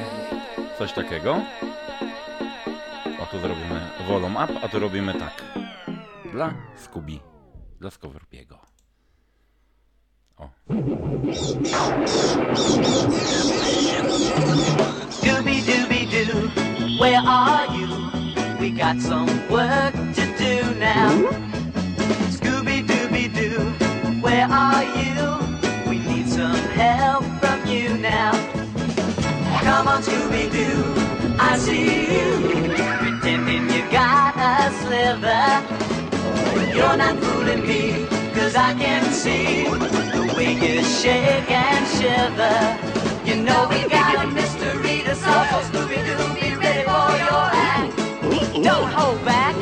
[0.77, 1.41] coś takiego.
[3.19, 5.43] O, tu zrobimy volume up, a tu robimy tak.
[6.31, 7.19] Dla Scooby,
[7.79, 8.12] dla Skorpiego.
[40.83, 42.57] Shake and shiver.
[43.25, 47.47] You know we got a mystery to solve, so Scooby Doo, be ready for your
[47.71, 47.97] act.
[48.63, 49.55] Don't hold back.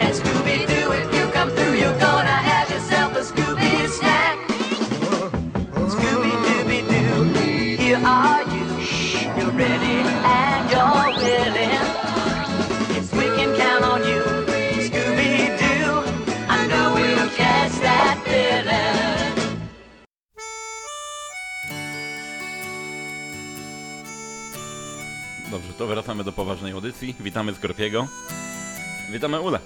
[0.00, 4.38] And Scooby Doo, if you come through, you're gonna have yourself a Scooby snack.
[5.74, 8.66] Scooby Dooby Doo, here are you.
[9.36, 12.05] You're ready and you're willing.
[25.78, 27.14] To wracamy do poważnej audycji.
[27.20, 28.06] Witamy Skorpiego.
[29.12, 29.58] Witamy Ule.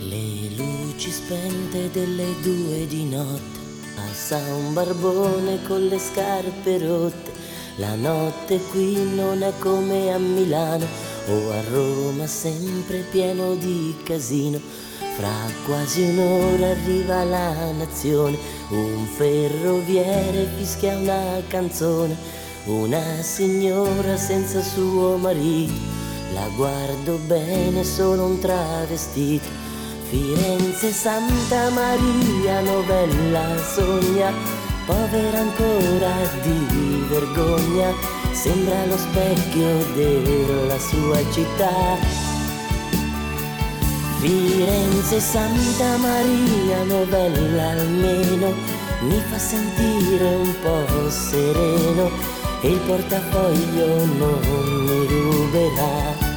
[0.00, 3.60] Le luci spente delle due di notte,
[3.96, 7.30] passa un barbone con le scarpe rotte.
[7.78, 10.86] La notte qui non è come a Milano
[11.28, 14.60] o a Roma, sempre pieno di casino.
[15.20, 18.38] Fra quasi un'ora arriva la nazione,
[18.70, 22.16] un ferroviere fischia una canzone,
[22.64, 25.74] una signora senza suo marito.
[26.32, 29.46] La guardo bene, solo un travestito.
[30.08, 34.32] Firenze, Santa Maria, novella sogna,
[34.86, 37.92] povera ancora di vergogna,
[38.32, 42.29] sembra lo specchio della sua città.
[44.20, 48.52] Firenze, Santa Maria, novella almeno,
[49.00, 52.10] mi fa sentire un po' sereno
[52.60, 56.28] e il portafoglio non mi ruberà.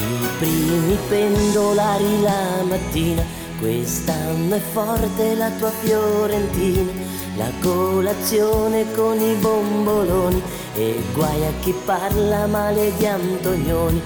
[0.00, 3.22] I primi pendolari la mattina,
[3.60, 6.90] quest'anno è forte la tua Fiorentina,
[7.36, 10.42] la colazione con i bomboloni
[10.74, 14.02] e guai a chi parla male di Antonioni.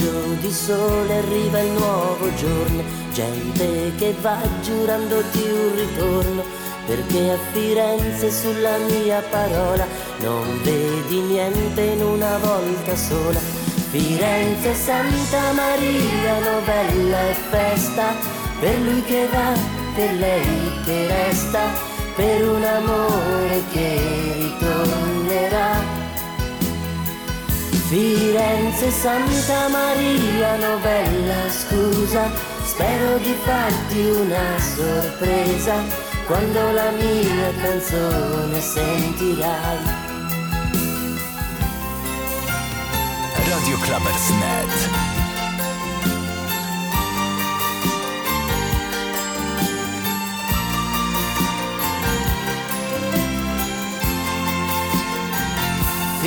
[0.00, 2.82] Raggio di sole arriva il nuovo giorno,
[3.12, 6.42] gente che va giurandoti un ritorno,
[6.86, 9.86] perché a Firenze sulla mia parola
[10.20, 13.38] non vedi niente in una volta sola.
[13.90, 18.14] Firenze, Santa Maria, novella e festa,
[18.58, 19.52] per lui che va,
[19.94, 21.60] per lei che resta,
[22.16, 24.00] per un amore che
[24.38, 25.09] ritornerà.
[27.90, 32.30] Firenze, Santa Maria, novella, scusa,
[32.62, 35.82] spero di farti una sorpresa
[36.24, 39.78] quando la mia canzone sentirai.
[43.48, 45.09] Radio Clubbers.net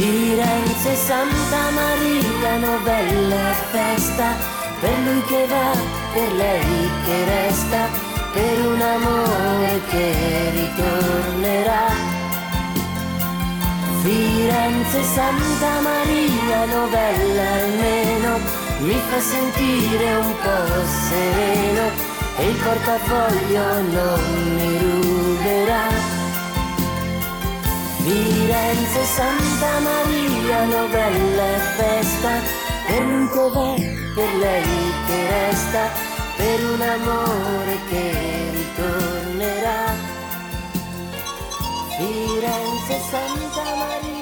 [0.04, 4.36] Firenze, Santa Maria, novella festa,
[4.82, 5.72] per lui che va,
[6.12, 7.88] per lei che resta,
[8.34, 10.14] per un amore che
[10.60, 11.86] ritornerà.
[14.02, 18.40] Firenze, Santa Maria, novella almeno,
[18.80, 21.86] mi fa sentire un po' sereno
[22.40, 26.23] e il portafoglio non mi ruberà.
[28.04, 32.32] Firenze, Santa Maria, novella e festa,
[32.86, 33.76] per che va,
[34.14, 35.90] per lei che resta,
[36.36, 39.96] per un amore che ritornerà.
[41.96, 44.13] Firenze, Santa Maria,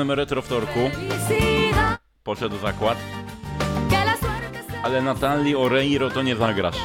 [0.00, 0.90] Na pewnym retrowtorku
[2.24, 2.98] poszedł zakład,
[4.82, 6.76] ale Natalii Oreiro to nie zagrasz.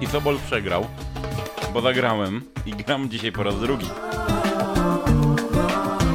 [0.00, 0.86] I Sobol przegrał,
[1.74, 3.86] bo zagrałem i gram dzisiaj po raz drugi.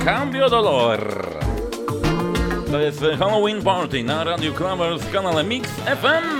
[0.05, 1.29] Cambio Dolor.
[2.71, 6.38] To jest Halloween Party na Radio Clovers w kanale Mix FM.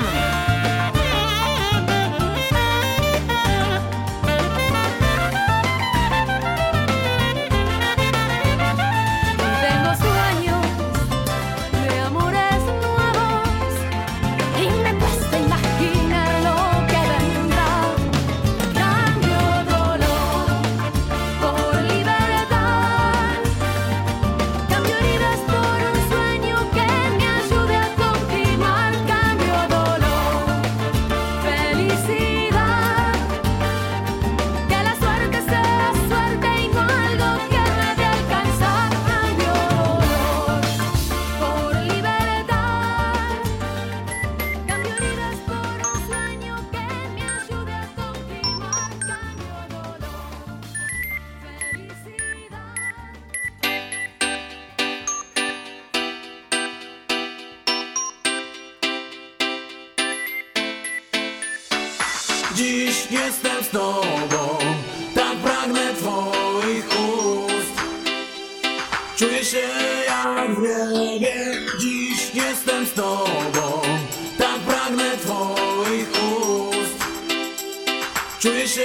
[78.40, 78.82] Czuję się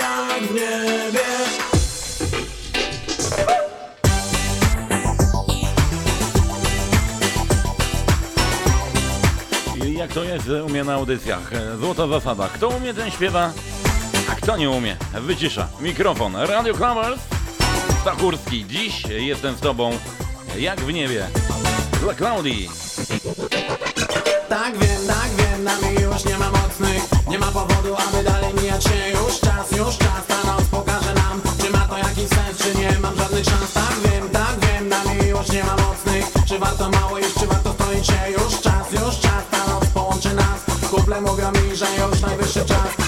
[0.00, 1.20] jak w niebie.
[9.86, 11.50] I jak to jest u mnie na audycjach?
[11.80, 12.48] Złota zasada.
[12.48, 13.52] Kto umie, ten śpiewa,
[14.30, 15.68] a kto nie umie, wycisza.
[15.80, 16.36] Mikrofon.
[16.36, 17.20] Radio Clovers.
[18.00, 18.64] Stachurski.
[18.66, 19.98] Dziś jestem z tobą
[20.58, 21.26] jak w niebie.
[22.00, 22.70] Dla Klaudii.
[24.48, 28.37] Tak wiem, tak wiem, na miłość nie ma mocnych Nie ma powodu, aby dalej
[28.80, 32.74] się Już czas, już czas, ta noc pokaże nam Czy ma to jakiś sens, czy
[32.74, 33.72] nie mam żadnych szans.
[33.72, 36.24] Tak wiem, tak wiem, na miłość nie ma mocnych.
[36.46, 38.30] Czy warto mało iść, czy warto stoić się?
[38.30, 40.60] Już czas, już czas, ta noc połączy nas.
[40.90, 43.07] Kuple mówią mi, że już najwyższy czas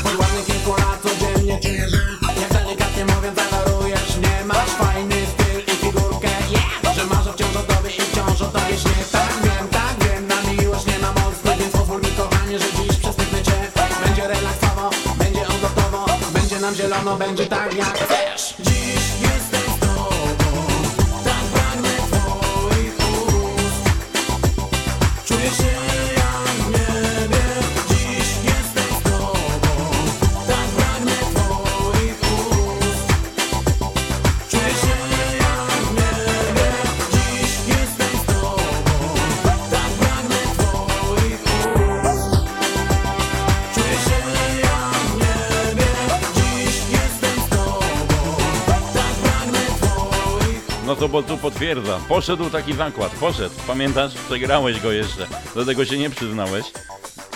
[51.40, 52.00] No to bo tu potwierdza.
[52.08, 53.12] Poszedł taki zakład.
[53.12, 53.54] Poszedł.
[53.66, 54.14] Pamiętasz?
[54.14, 55.26] Przegrałeś go jeszcze.
[55.54, 56.66] Do tego się nie przyznałeś.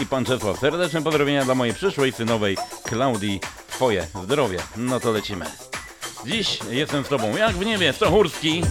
[0.00, 3.40] I pan Czesław, serdeczne pozdrowienia dla mojej przyszłej synowej Klaudii.
[3.70, 4.58] Twoje zdrowie.
[4.76, 5.46] No to lecimy.
[6.26, 7.92] Dziś jestem z tobą jak w niebie.
[7.92, 8.62] Stochurski.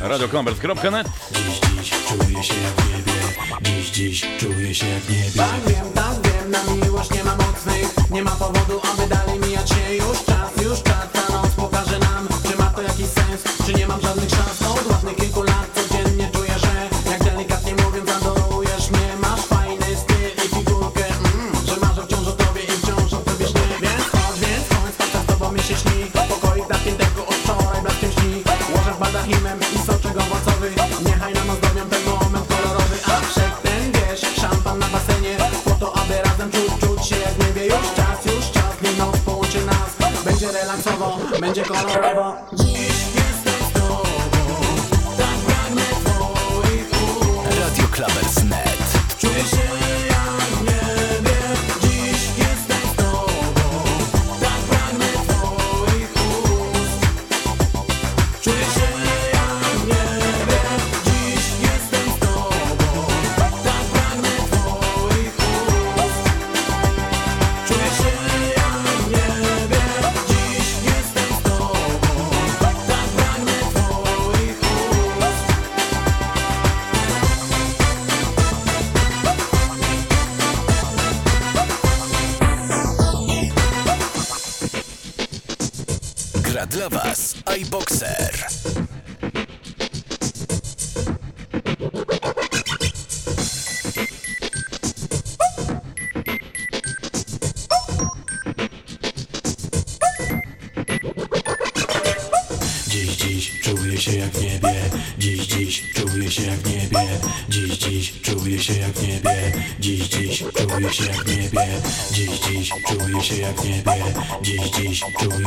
[0.00, 1.06] Radiokombers.net
[2.08, 3.12] Czuję się jak w niebie
[3.62, 7.36] Dziś, dziś czuję się jak w niebie Tak wiem, tak wiem, na miłość nie ma
[7.36, 11.19] mocnych Nie ma powodu, aby dalej mijać się Już czas, już czas,
[13.70, 14.62] czy nie mam żadnych szans?
[14.62, 19.08] Od ładnych kilku lat codziennie czuję, że Jak delikatnie mówiąc adorujesz mnie.
[19.20, 23.46] Masz fajny styl i figurkę mm, Że marzę wciąż o tobie i wciąż o tobie
[23.46, 23.66] śnię.
[23.80, 25.98] Więc chodź, więc chodź, spotkać z tobą mi się śni.
[26.28, 28.34] Pokoik na pięterku od wczoraj blaskiem śni.
[28.74, 30.68] Łożę baldachimem i soczek owocowy.
[31.06, 32.96] Niechaj nam ozdobią ten moment kolorowy.
[33.12, 33.16] A
[33.66, 35.34] ten wiesz, szampan na basenie.
[35.64, 37.62] Po to, aby razem czuć, czuć się jak niebie.
[37.66, 39.90] Już czas, już czas, niech noc połączy nas.
[40.24, 42.36] Będzie relaksowo, będzie kolorowo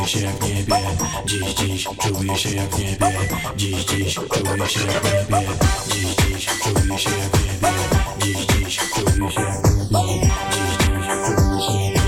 [0.03, 0.75] czuję się jak niebie.
[1.25, 3.19] Dziś, dziś czuję się jak niebie.
[3.55, 5.47] Dziś, dziś czuję się jak niebie.
[5.87, 7.69] Dziś, dziś czuję się jak niebie.
[8.19, 10.31] Dziś, dziś czuję się jak niebie.
[10.51, 12.02] Dziś, dziś czuję się jak niebie.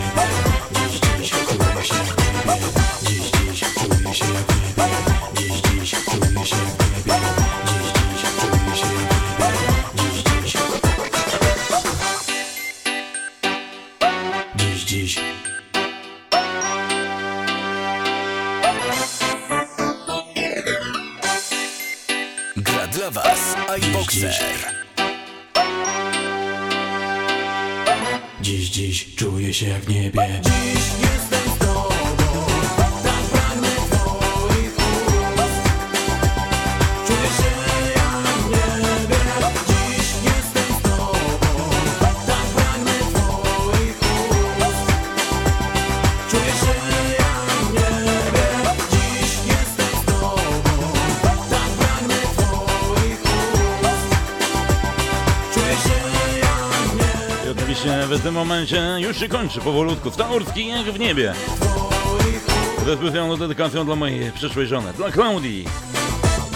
[59.38, 60.12] kończy powolutku.
[60.12, 61.34] Taurski jak w niebie.
[62.86, 65.66] Ze specjalną dedykacją dla mojej przyszłej żony, dla Klaudii.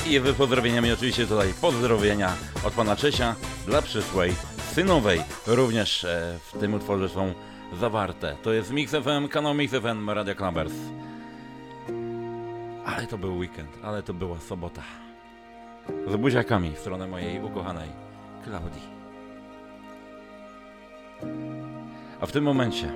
[0.10, 2.34] I wy pozdrowieniami oczywiście tutaj pozdrowienia
[2.64, 3.36] od pana Czesia
[3.68, 4.34] dla przyszłej
[4.72, 5.22] synowej.
[5.48, 7.34] Również e, w tym utworze są
[7.80, 8.36] zawarte.
[8.44, 10.74] To jest Mix FM, kanał Mix FM, Radio Clubbers.
[12.86, 14.82] Ale to był weekend, ale to była sobota.
[16.08, 17.90] Z buziakami w stronę mojej ukochanej
[18.44, 18.90] Klaudii.
[22.22, 22.88] A w tym momencie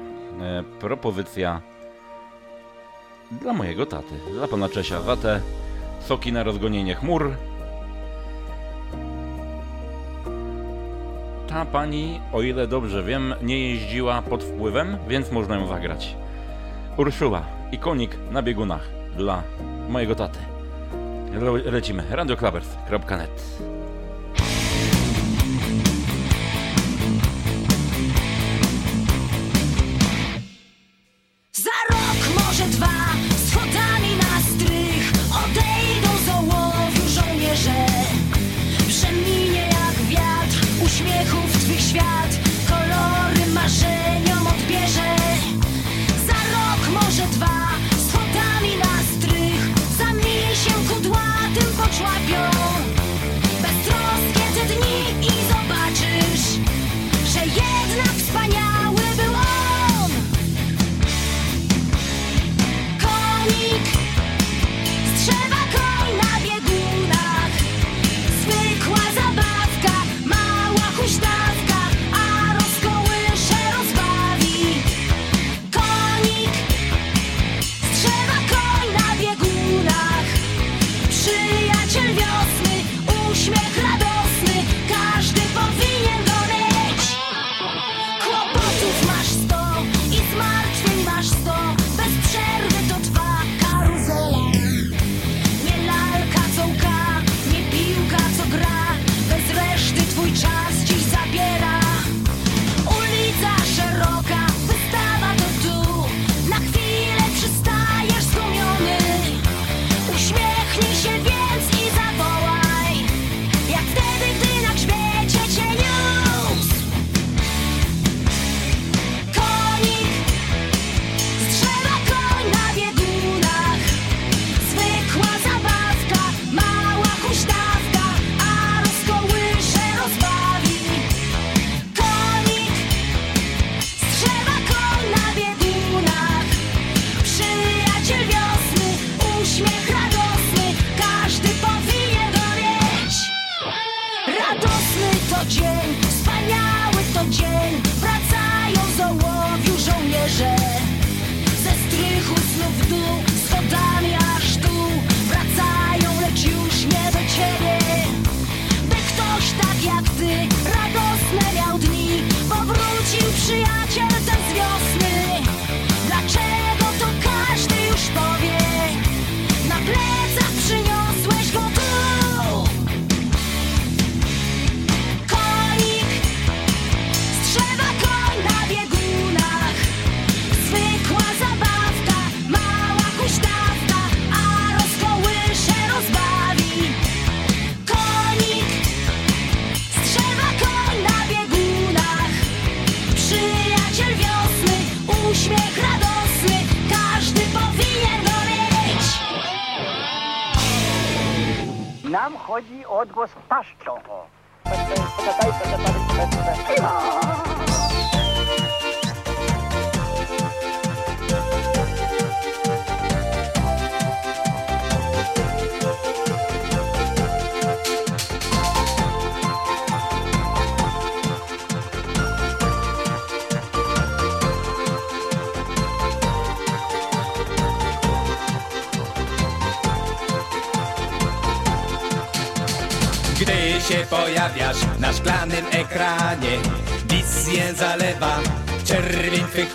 [0.41, 1.61] e, propozycja
[3.31, 5.41] dla mojego taty, dla pana Czesia Watę,
[5.99, 7.35] soki na rozgonienie chmur.
[11.47, 16.15] Ta pani, o ile dobrze wiem, nie jeździła pod wpływem, więc można ją zagrać.
[16.97, 17.41] Urszula
[17.71, 19.43] i konik na biegunach dla
[19.89, 20.39] mojego taty.
[21.31, 22.03] Le lecimy.
[22.09, 23.72] radioklabers.net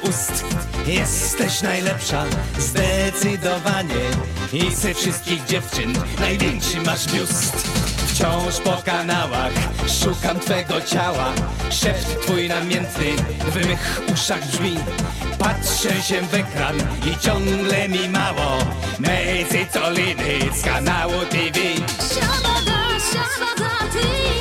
[0.08, 0.44] ust.
[0.86, 2.24] Jesteś najlepsza,
[2.58, 4.04] zdecydowanie.
[4.52, 7.68] I ze wszystkich dziewczyn największy masz biust.
[8.06, 9.52] Wciąż po kanałach
[10.02, 11.32] szukam twego ciała.
[11.70, 13.06] Szept twój namiętny
[13.52, 14.76] w mych uszach brzmi.
[15.38, 16.76] Patrzę się w ekran
[17.12, 18.58] i ciągle mi mało.
[18.98, 21.58] Mej cycoliny z kanału TV
[22.14, 22.80] Siabada,
[23.12, 24.37] siabada, ty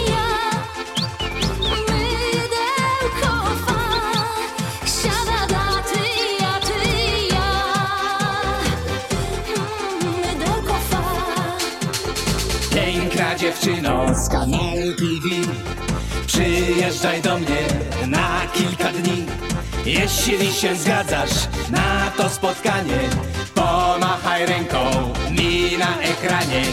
[13.68, 15.54] dziewczyno z kanału TV
[16.28, 17.58] Przyjeżdżaj do mnie
[18.08, 19.26] na kilka dni.
[19.86, 23.00] Jeśli się zgadzasz na to spotkanie
[23.56, 24.78] Pomachaj ręką
[25.32, 26.64] mi na ekranie.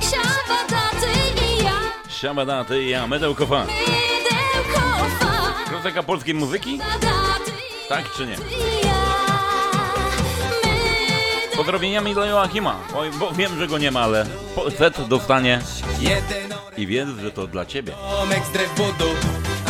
[0.00, 1.72] Siabada, ty i ja.
[2.08, 3.66] Siamada, ty i ja, Medełko Fan.
[3.66, 4.80] Mydełko
[5.18, 5.70] fa.
[5.70, 6.80] Klasyka polskiej muzyki?
[7.88, 8.36] Tak czy nie?
[11.56, 14.26] Pozdrowieniami dla Joachima, bo, bo wiem, że go nie ma, ale
[14.78, 15.60] set dostanie
[16.76, 17.92] i wiedz, że to dla ciebie.
[18.20, 19.10] Domek z drew budu,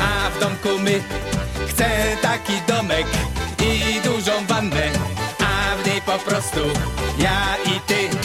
[0.01, 1.03] a w domku my
[1.69, 3.07] Chcę taki domek
[3.63, 4.91] i dużą wannę
[5.39, 6.61] A w niej po prostu
[7.19, 8.17] ja i ty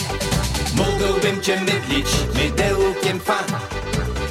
[0.76, 3.44] Mógłbym cię mydlić mydełkiem fa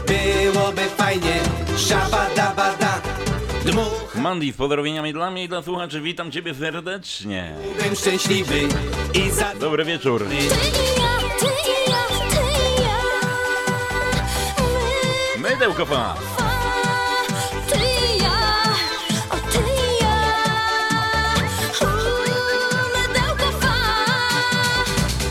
[0.07, 1.39] Byłoby fajnie,
[1.77, 3.01] szabadabada
[3.65, 7.55] Dmuch Mandy z pozdrowieniami dla mnie i dla słuchaczy, witam ciebie serdecznie.
[7.77, 8.59] Byłem szczęśliwy
[9.13, 9.55] i za...
[9.55, 10.25] Dobry wieczór.
[10.29, 11.00] Ty
[15.61, 16.17] Mydełko Fan.
[17.69, 18.63] Ty i ja,
[19.29, 20.17] o ty i ja
[21.81, 22.21] Uuu,
[22.95, 23.75] Mydełko fa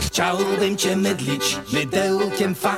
[0.01, 2.75] Chciałbym cię mydlić mydełkiem fa.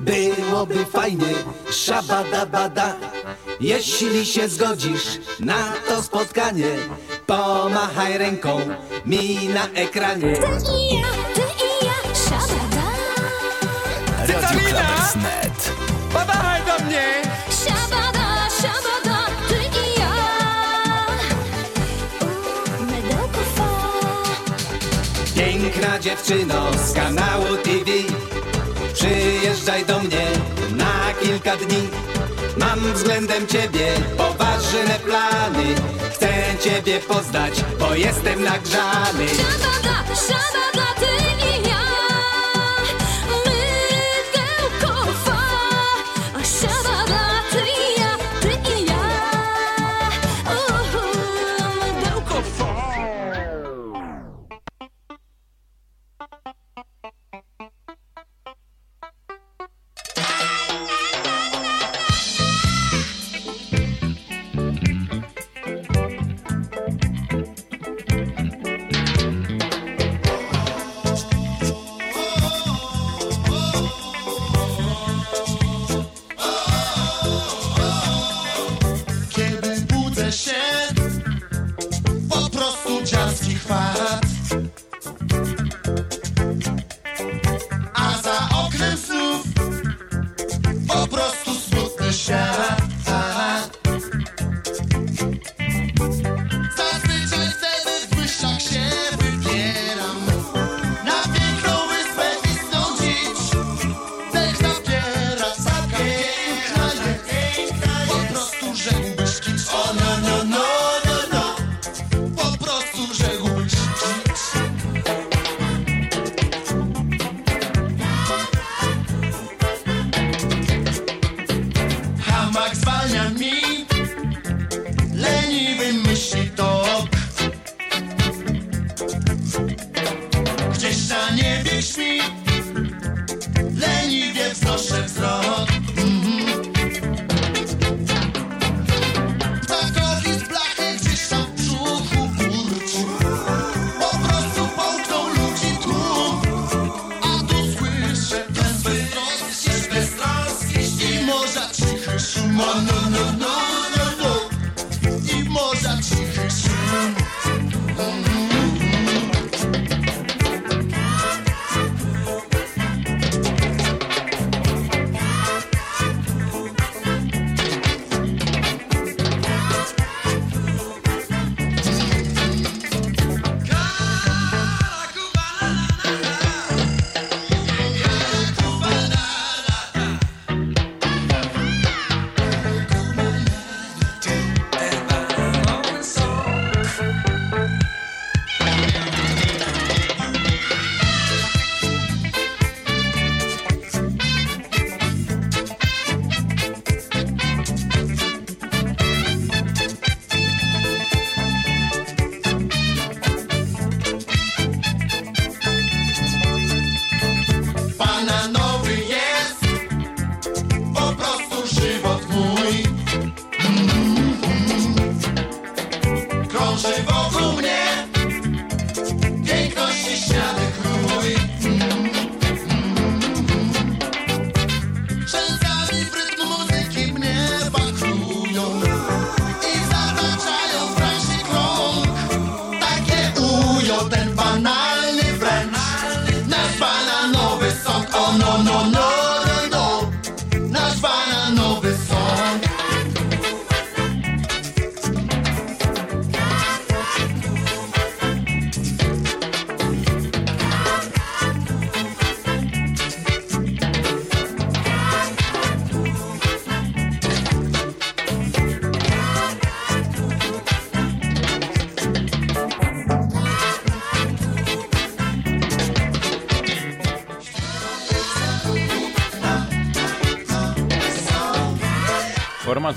[0.00, 1.34] Byłoby fajnie,
[1.70, 2.94] szabadabada.
[3.60, 6.70] Jeśli się zgodzisz na to spotkanie
[7.26, 8.60] Pomachaj ręką
[9.06, 10.36] mi na ekranie.
[10.36, 12.86] Ty i ja, ty i ja, siabada
[14.18, 15.41] Radio Clubbers.net
[26.02, 27.90] dziewczyno z kanału TV
[28.94, 30.26] Przyjeżdżaj do mnie
[30.70, 31.88] na kilka dni.
[32.56, 35.74] Mam względem ciebie poważne plany.
[36.14, 36.28] Chcę
[36.60, 39.26] ciebie poznać, bo jestem nagrzany.
[39.28, 41.31] Siabada, siabada, ty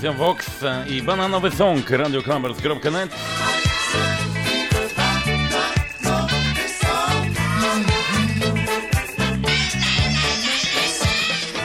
[0.06, 0.46] Formacja Vox
[0.88, 3.10] i bananowy song radioclumbers.net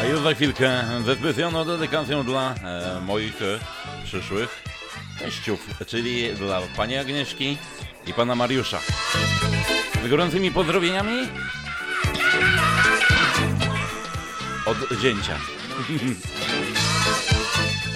[0.02, 3.60] A już za chwilkę ze specjalną dedykacją dla e, moich e,
[4.06, 4.64] przyszłych
[5.20, 7.58] teściów, czyli dla pani Agnieszki
[8.08, 8.80] i pana Mariusza.
[10.06, 11.28] Z gorącymi pozdrowieniami
[14.66, 15.38] od zięcia.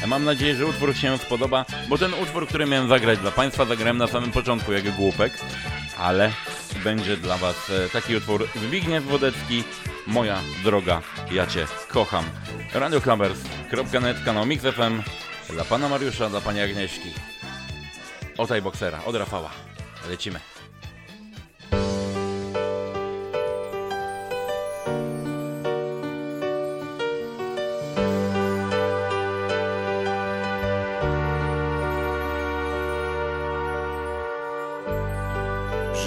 [0.08, 3.98] Mam nadzieję, że utwór się spodoba, bo ten utwór, który miałem zagrać dla Państwa, zagrałem
[3.98, 5.34] na samym początku jak głupek,
[5.98, 6.32] ale
[6.84, 9.64] będzie dla Was e, taki utwór Zbigniew Wodecki,
[10.08, 11.02] Moja droga,
[11.32, 12.26] ja Cię kocham.
[12.74, 15.02] radioclubbers.net, kanał Mix FM,
[15.50, 17.10] dla Pana Mariusza, dla Pani Agnieszki.
[18.38, 19.50] Otaj boksera, od Rafała.
[20.10, 20.55] Lecimy.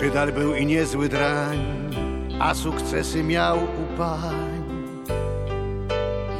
[0.09, 1.59] Przydal był i niezły drań,
[2.41, 4.63] a sukcesy miał u pań.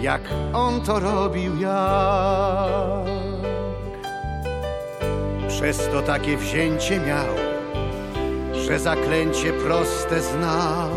[0.01, 0.21] Jak
[0.53, 3.09] on to robił, jak
[5.49, 7.27] przez to takie wzięcie miał,
[8.53, 10.91] że zaklęcie proste znał,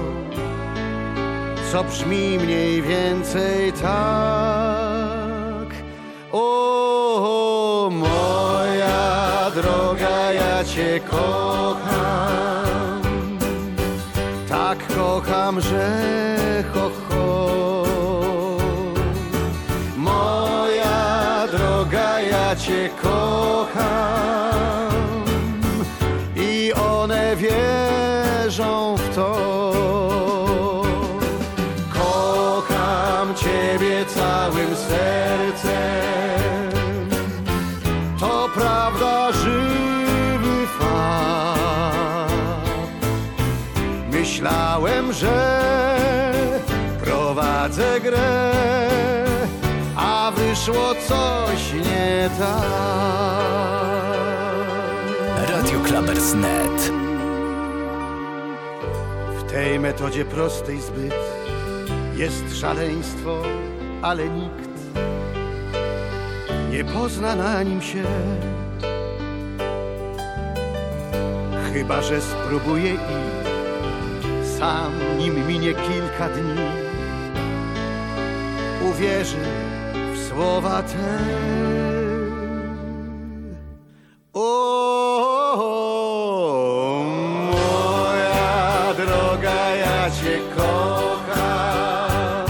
[1.72, 5.76] co brzmi mniej więcej tak.
[6.32, 11.91] O, moja droga, ja cię kocham,
[14.76, 16.31] tak kocham, że
[50.66, 52.62] coś nie tak.
[55.50, 56.92] Radio Clubbers.net
[59.40, 61.14] W tej metodzie prostej zbyt
[62.16, 63.42] jest szaleństwo,
[64.02, 64.72] ale nikt
[66.72, 68.04] nie pozna na nim się.
[71.74, 72.98] Chyba, że spróbuje i
[74.60, 76.62] sam nim minie kilka dni,
[78.90, 79.71] uwierzy
[80.42, 81.12] te.
[84.34, 84.48] O,
[87.52, 92.48] moja droga, ja cię kocham.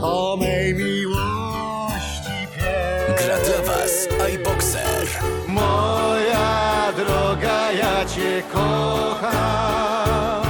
[0.00, 3.12] To mej miłości pieśń.
[3.18, 5.06] Gra dla Was iBoxer.
[5.48, 10.42] Moja droga, ja cię kocham.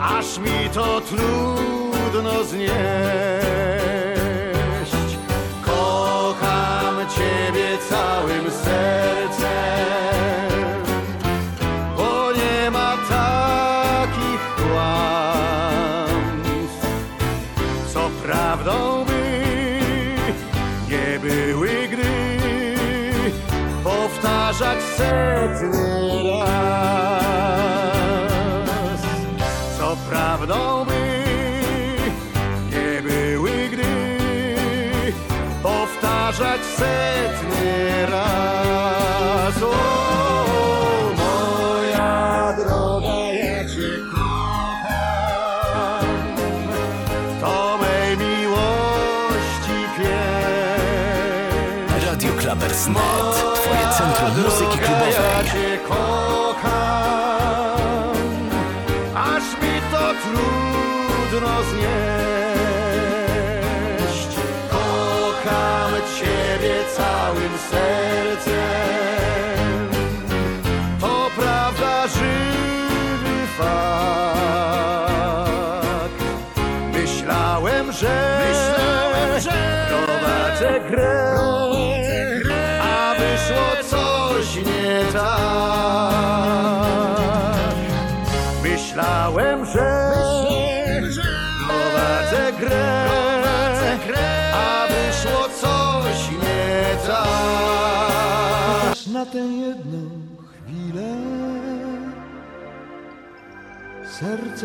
[0.00, 3.33] Aż mi to trudno znieść.
[24.96, 27.00] Setny raz.
[29.78, 31.24] Co prawdą by
[32.70, 34.16] nie były gry
[35.62, 38.53] powtarzać setny raz.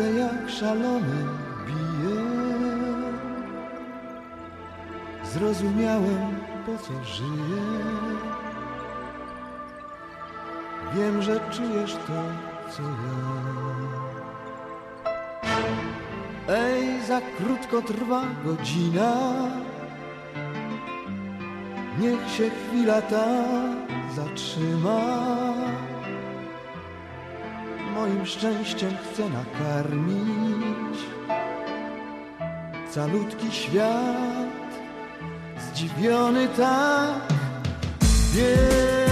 [0.00, 1.24] Serce jak szalone
[1.66, 2.20] bije
[5.24, 6.36] zrozumiałem,
[6.66, 7.62] po co żyję.
[10.94, 12.22] Wiem, że czujesz to,
[12.70, 13.20] co ja.
[16.48, 19.12] Ej, za krótko trwa godzina.
[21.98, 23.26] Niech się chwila ta
[24.16, 25.00] zatrzyma.
[28.00, 30.98] Moim szczęściem chcę nakarmić
[32.90, 34.70] calutki świat,
[35.58, 37.22] zdziwiony tak.
[38.34, 39.09] Wielka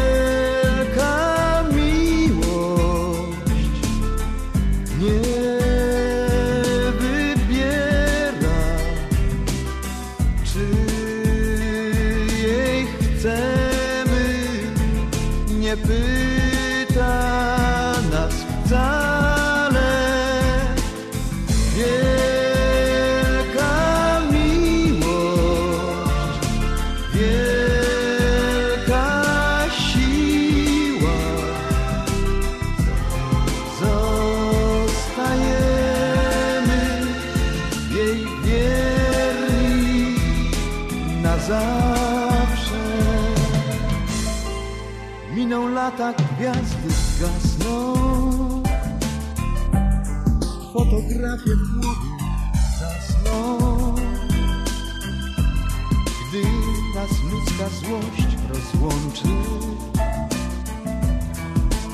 [57.58, 59.28] ludzka złość rozłączy,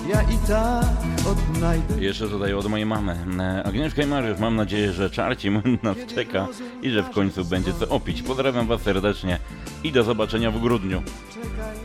[0.09, 3.27] ja i tak odnajdę Jeszcze tutaj od mojej mamy.
[3.41, 5.51] E, Agnieszka i Mariusz, mam nadzieję, że czarci
[5.83, 6.49] nas czeka
[6.83, 8.23] i że w końcu będzie co opić.
[8.23, 9.39] Pozdrawiam Was serdecznie
[9.85, 11.03] i do zobaczenia w grudniu.
[11.35, 11.77] Czekaj,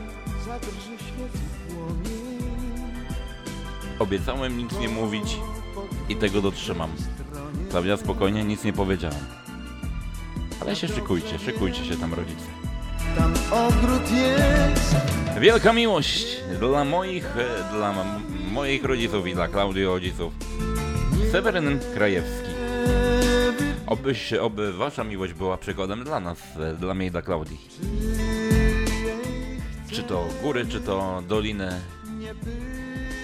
[0.46, 0.90] zadrży.
[4.00, 5.38] Obiecałem nic nie mówić
[6.10, 6.90] i tego dotrzymam.
[7.70, 9.20] Klaudia, spokojnie, nic nie powiedziałem.
[10.62, 12.59] Ale się szykujcie, szykujcie się tam rodzice.
[13.15, 14.95] Tam ogród jest,
[15.40, 17.94] Wielka miłość dla moich, e, dla
[18.52, 20.34] moich rodziców i dla Klaudii rodziców.
[21.31, 22.49] Seweryn Krajewski.
[23.88, 27.60] Obyś, oby wasza miłość była przykładem dla nas, e, dla mnie i dla Klaudii.
[29.91, 31.81] Czy to góry, czy to doliny,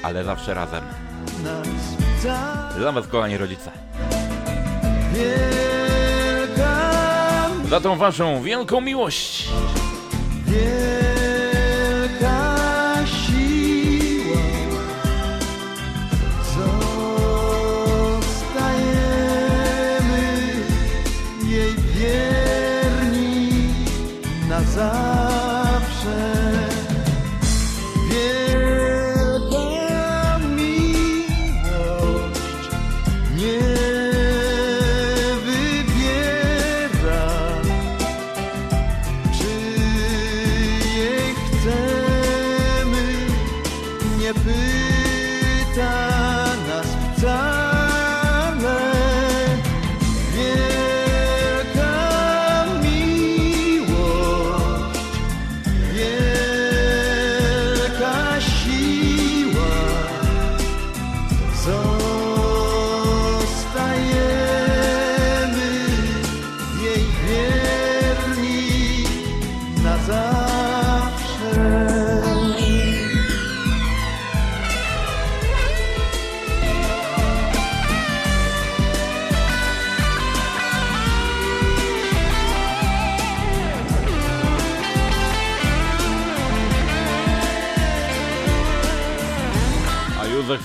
[0.03, 0.83] ale zawsze razem.
[2.77, 3.71] Dla was, kochani rodzice.
[7.69, 9.49] Za tą waszą wielką miłość.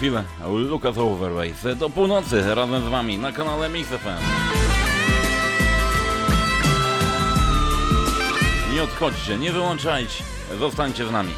[0.01, 4.24] Chwilę Lucas Overways do północy razem z wami na kanale Mix FM.
[8.74, 10.24] Nie odchodźcie, nie wyłączajcie,
[10.59, 11.32] zostańcie z nami.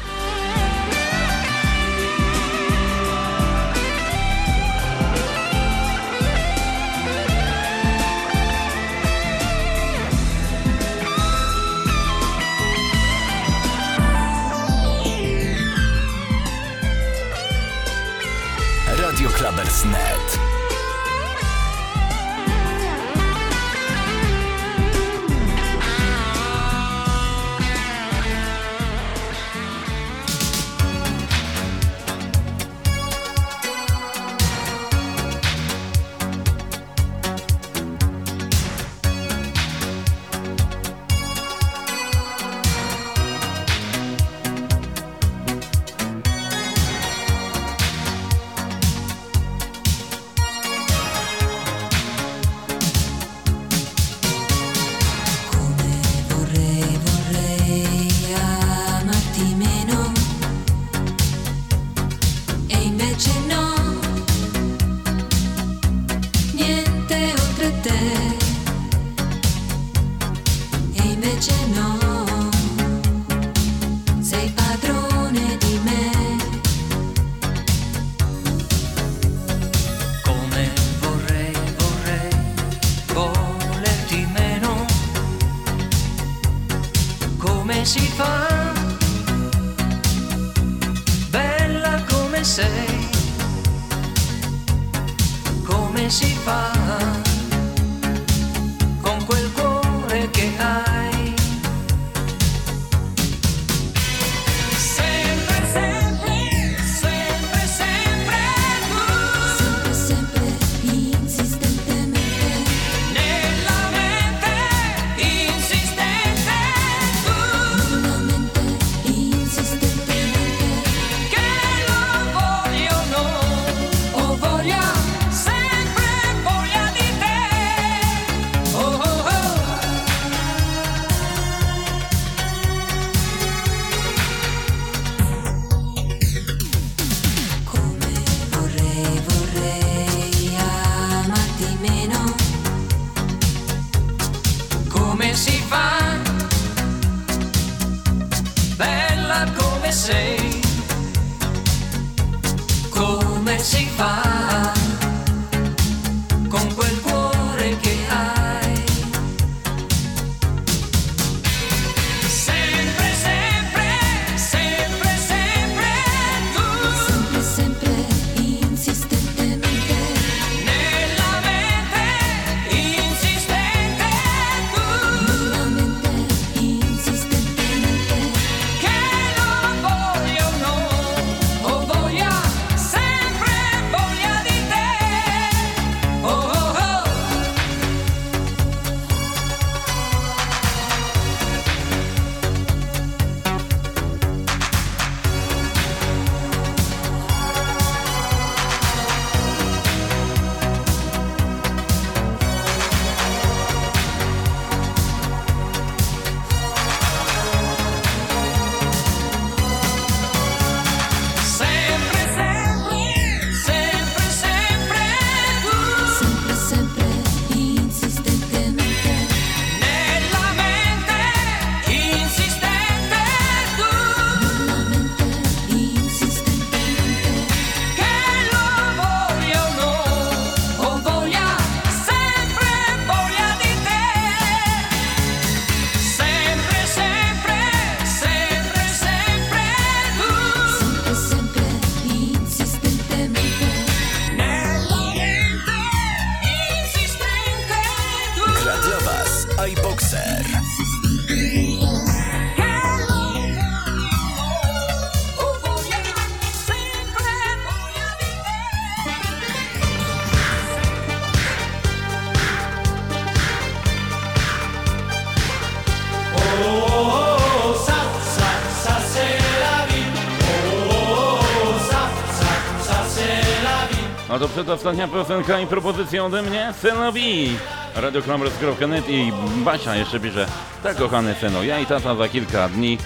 [274.43, 277.57] To przedostatnia piosenka i propozycja ode mnie, Synowi.
[277.95, 280.47] Radioklamres.net i Basia jeszcze pisze,
[280.83, 282.97] tak kochany synu, ja i tata za kilka dni,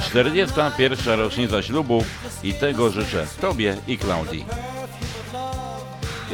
[0.00, 1.20] 41.
[1.20, 2.04] rocznica ślubu
[2.42, 4.44] i tego życzę Tobie i Klaudii.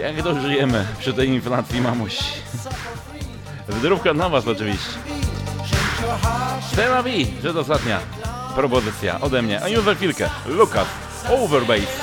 [0.00, 2.18] Jak dożyjemy przy tej inflacji, mamuś?
[3.68, 4.92] Zdrówka dla Was oczywiście.
[6.74, 8.00] Synowi, przedostatnia
[8.54, 10.86] propozycja ode mnie, a już za chwilkę, Lukas,
[11.30, 11.97] Overbase.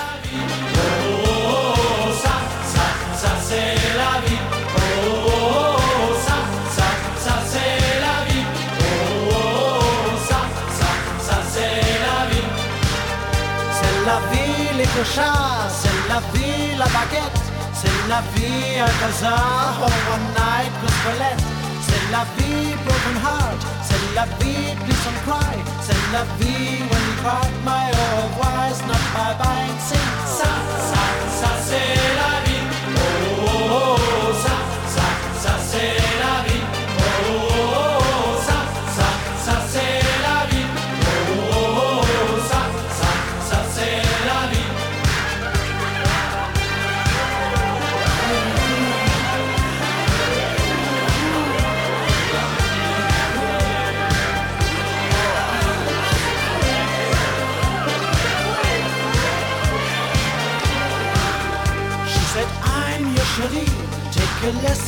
[15.04, 17.42] C'est la vie, la baguette,
[17.74, 21.44] c'est la vie, un bazar, oh, one night with Colette.
[21.82, 27.04] C'est la vie, broken heart, c'est la vie, please don't cry, c'est la vie, when
[27.08, 30.52] you part, my revoir, it's not bye bye, sing, Ça,
[30.90, 31.04] ça,
[31.40, 32.64] ça c'est la vie.
[32.96, 34.56] Oh, oh, oh, ça,
[34.96, 35.08] ça,
[35.44, 36.55] ça c'est la vie.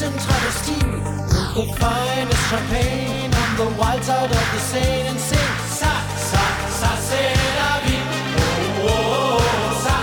[0.07, 0.79] A lesson, travesty.
[2.49, 5.51] Champagne on the wild side of the Seine and sing.
[5.79, 6.43] Ça, ça,
[6.79, 8.03] ça c'est la vie.
[8.37, 9.97] Oh, oh, oh, ça,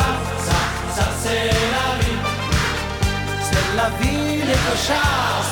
[1.24, 2.20] c'est la vie.
[3.50, 4.60] C'est la vie, les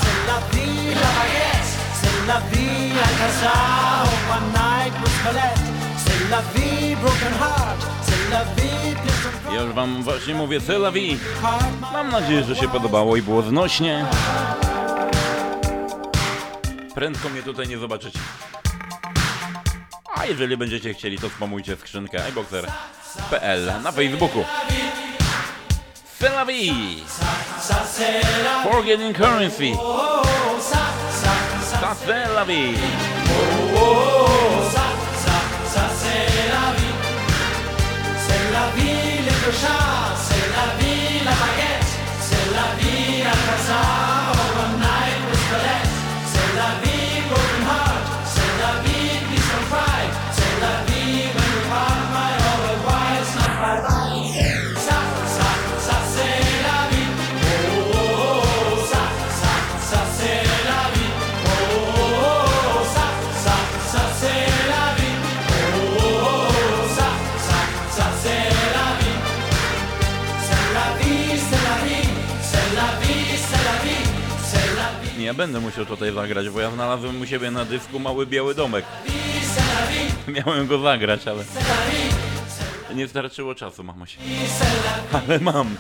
[0.02, 1.72] c'est la vie, la baguette,
[2.02, 3.91] c'est la vie, la please
[9.54, 11.18] Ja już wam właśnie mówię c'est la vie.
[11.94, 14.06] Mam nadzieję, że się podobało i było znośnie.
[16.96, 18.20] Prędko mnie tutaj nie zobaczycie.
[20.16, 24.44] A jeżeli będziecie chcieli, to spamujcie skrzynkę iBoxer.pl na Facebooku.
[26.20, 27.04] C'est la vie!
[28.64, 29.74] Forgetting currency.
[30.72, 30.84] Ça,
[31.22, 31.34] ça,
[31.72, 32.78] ça, Ça c'est la vie.
[36.28, 36.96] C'est la vie.
[38.26, 44.11] C'est la vie, les clochards, c'est la vie, la baguette, c'est la vie, la casa,
[75.32, 78.86] ja będę musiał tutaj zagrać, bo ja znalazłem u siebie na dysku mały biały domek.
[80.46, 81.44] Miałem go zagrać, ale
[82.96, 84.18] nie starczyło czasu, mamuś.
[85.14, 85.76] Ale mam.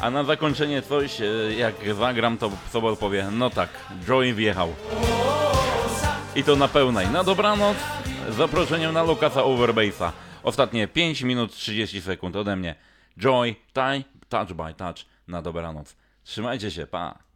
[0.00, 1.24] A na zakończenie coś, e,
[1.56, 3.68] jak zagram, to Sobol powie, no tak,
[4.08, 4.74] Joey wjechał.
[6.36, 7.08] I to na pełnej.
[7.08, 7.76] Na dobranoc,
[8.30, 10.10] z zaproszeniem na Lukasa Overbase'a.
[10.42, 12.74] Ostatnie 5 minut 30 sekund ode mnie.
[13.18, 16.03] Joy, tie, touch by touch na dobranoc.
[16.24, 17.18] Trzymajcie się, pa!
[17.18, 17.33] Touch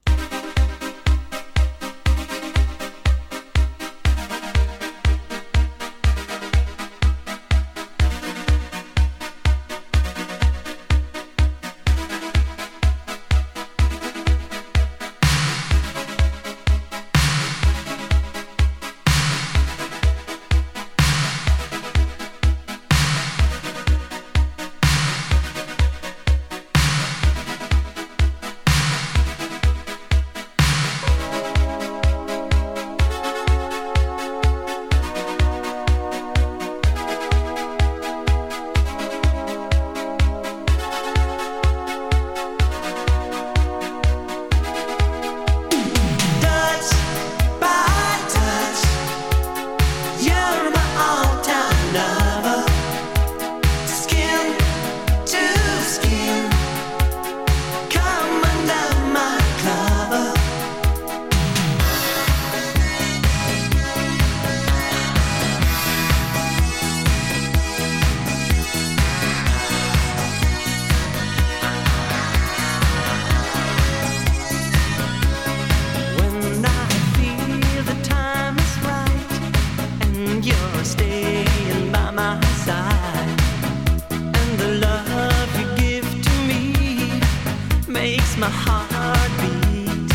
[88.36, 90.12] my heart beat.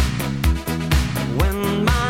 [1.40, 2.03] When my